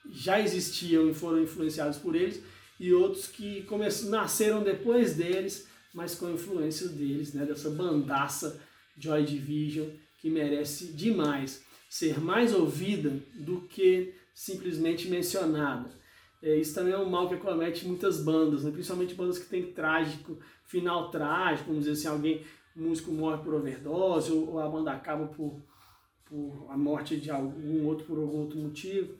já 0.08 0.40
existiam 0.40 1.10
e 1.10 1.14
foram 1.14 1.42
influenciados 1.42 1.98
por 1.98 2.14
eles, 2.14 2.42
e 2.78 2.92
outros 2.92 3.26
que 3.26 3.66
nasceram 4.04 4.62
depois 4.62 5.14
deles, 5.14 5.66
mas 5.92 6.14
com 6.14 6.30
influências 6.30 6.90
deles, 6.90 7.32
né, 7.32 7.44
dessa 7.44 7.70
bandaça 7.70 8.60
Joy 8.96 9.24
Division, 9.24 9.88
que 10.18 10.30
merece 10.30 10.92
demais 10.92 11.64
ser 11.88 12.20
mais 12.20 12.52
ouvida 12.54 13.10
do 13.34 13.62
que 13.62 14.14
simplesmente 14.34 15.08
mencionada. 15.08 15.90
É, 16.42 16.56
isso 16.56 16.74
também 16.74 16.92
é 16.92 16.98
um 16.98 17.08
mal 17.08 17.28
que 17.28 17.34
acomete 17.34 17.86
muitas 17.86 18.22
bandas, 18.22 18.64
né, 18.64 18.70
principalmente 18.70 19.14
bandas 19.14 19.38
que 19.38 19.48
têm 19.48 19.72
trágico, 19.72 20.38
final 20.66 21.10
trágico, 21.10 21.68
vamos 21.68 21.84
dizer 21.84 21.98
assim, 21.98 22.08
alguém, 22.08 22.44
um 22.76 22.88
músico 22.88 23.10
morre 23.10 23.42
por 23.42 23.54
overdose, 23.54 24.30
ou, 24.30 24.50
ou 24.50 24.58
a 24.58 24.68
banda 24.68 24.92
acaba 24.92 25.26
por, 25.28 25.62
por 26.26 26.66
a 26.68 26.76
morte 26.76 27.16
de 27.16 27.30
algum 27.30 27.86
outro 27.86 28.04
por 28.04 28.18
algum 28.18 28.40
outro 28.40 28.58
motivo. 28.58 29.16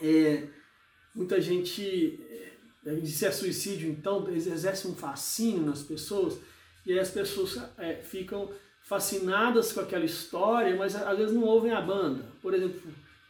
É, 0.00 0.48
muita 1.14 1.40
gente 1.40 2.20
é, 2.84 3.04
se 3.04 3.24
é 3.24 3.30
suicídio, 3.30 3.88
então 3.90 4.28
exerce 4.30 4.86
um 4.86 4.94
fascínio 4.94 5.64
nas 5.64 5.82
pessoas 5.82 6.38
e 6.84 6.92
aí 6.92 6.98
as 6.98 7.10
pessoas 7.10 7.58
é, 7.78 7.96
ficam 7.96 8.48
fascinadas 8.86 9.72
com 9.72 9.80
aquela 9.80 10.04
história, 10.04 10.74
mas 10.76 10.94
às 10.94 11.18
vezes 11.18 11.34
não 11.34 11.42
ouvem 11.42 11.72
a 11.72 11.80
banda. 11.80 12.24
Por 12.40 12.54
exemplo, 12.54 12.80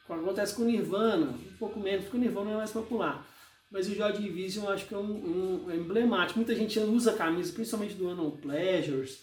acontece 0.07 0.55
com 0.55 0.64
Nirvana, 0.64 1.29
um 1.29 1.57
pouco 1.59 1.81
menos, 1.81 2.05
porque 2.05 2.19
o 2.19 2.21
Nirvana 2.21 2.51
é 2.53 2.57
mais 2.57 2.71
popular. 2.71 3.27
Mas 3.71 3.88
o 3.88 3.95
Joy 3.95 4.12
Division 4.12 4.66
eu 4.66 4.71
acho 4.71 4.87
que 4.87 4.95
é 4.95 4.99
um, 4.99 5.64
um 5.64 5.71
é 5.71 5.77
emblemático. 5.77 6.38
Muita 6.38 6.55
gente 6.55 6.79
usa 6.79 7.12
a 7.12 7.16
camisa, 7.16 7.53
principalmente 7.55 7.95
do 7.95 8.07
Unknown 8.07 8.33
Pleasures, 8.33 9.23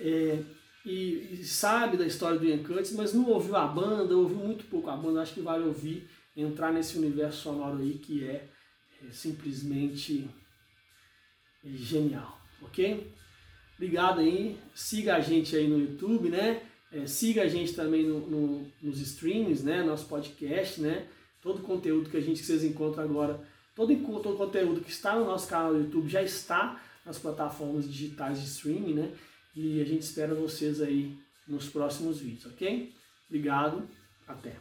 é, 0.00 0.42
e, 0.84 1.40
e, 1.40 1.44
sabe 1.44 1.96
da 1.96 2.06
história 2.06 2.38
do 2.38 2.44
Ian 2.44 2.62
Curtis, 2.62 2.92
mas 2.92 3.14
não 3.14 3.28
ouviu 3.28 3.54
a 3.54 3.66
banda, 3.66 4.16
ouviu 4.16 4.36
muito 4.36 4.64
pouco 4.64 4.90
a 4.90 4.96
banda. 4.96 5.22
Acho 5.22 5.34
que 5.34 5.40
vale 5.40 5.64
ouvir 5.64 6.08
entrar 6.36 6.72
nesse 6.72 6.98
universo 6.98 7.42
sonoro 7.42 7.78
aí 7.78 7.94
que 7.98 8.24
é, 8.24 8.48
é 9.06 9.10
simplesmente 9.12 10.28
genial, 11.64 12.40
ok? 12.62 13.12
Obrigado 13.78 14.18
aí, 14.18 14.58
siga 14.74 15.14
a 15.14 15.20
gente 15.20 15.54
aí 15.54 15.68
no 15.68 15.78
YouTube, 15.78 16.28
né? 16.28 16.60
É, 16.90 17.06
siga 17.06 17.42
a 17.42 17.48
gente 17.48 17.74
também 17.74 18.04
no, 18.04 18.18
no, 18.28 18.72
nos 18.82 19.00
streams, 19.00 19.62
né? 19.62 19.84
Nosso 19.84 20.08
podcast, 20.08 20.80
né? 20.80 21.06
Todo 21.40 21.60
o 21.60 21.62
conteúdo 21.62 22.10
que 22.10 22.16
a 22.16 22.20
gente 22.20 22.40
que 22.40 22.46
vocês 22.46 22.64
encontram 22.64 23.04
agora, 23.04 23.40
todo, 23.76 23.94
todo 24.20 24.36
conteúdo 24.36 24.80
que 24.80 24.90
está 24.90 25.14
no 25.14 25.24
nosso 25.24 25.46
canal 25.46 25.72
do 25.72 25.82
YouTube 25.82 26.08
já 26.08 26.20
está 26.20 26.82
nas 27.06 27.20
plataformas 27.20 27.88
digitais 27.88 28.40
de 28.40 28.48
streaming, 28.48 28.94
né? 28.94 29.12
E 29.54 29.80
a 29.80 29.84
gente 29.84 30.02
espera 30.02 30.34
vocês 30.34 30.80
aí 30.80 31.16
nos 31.46 31.68
próximos 31.68 32.18
vídeos, 32.18 32.46
ok? 32.52 32.92
Obrigado, 33.28 33.88
até! 34.26 34.56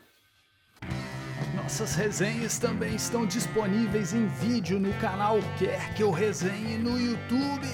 Nossas 1.55 1.95
resenhas 1.95 2.59
também 2.59 2.95
estão 2.95 3.25
disponíveis 3.25 4.13
em 4.13 4.27
vídeo 4.27 4.79
no 4.79 4.93
canal 4.99 5.39
Quer 5.57 5.95
Que 5.95 6.03
Eu 6.03 6.11
Resenhe 6.11 6.77
no 6.77 6.99
YouTube. 6.99 7.67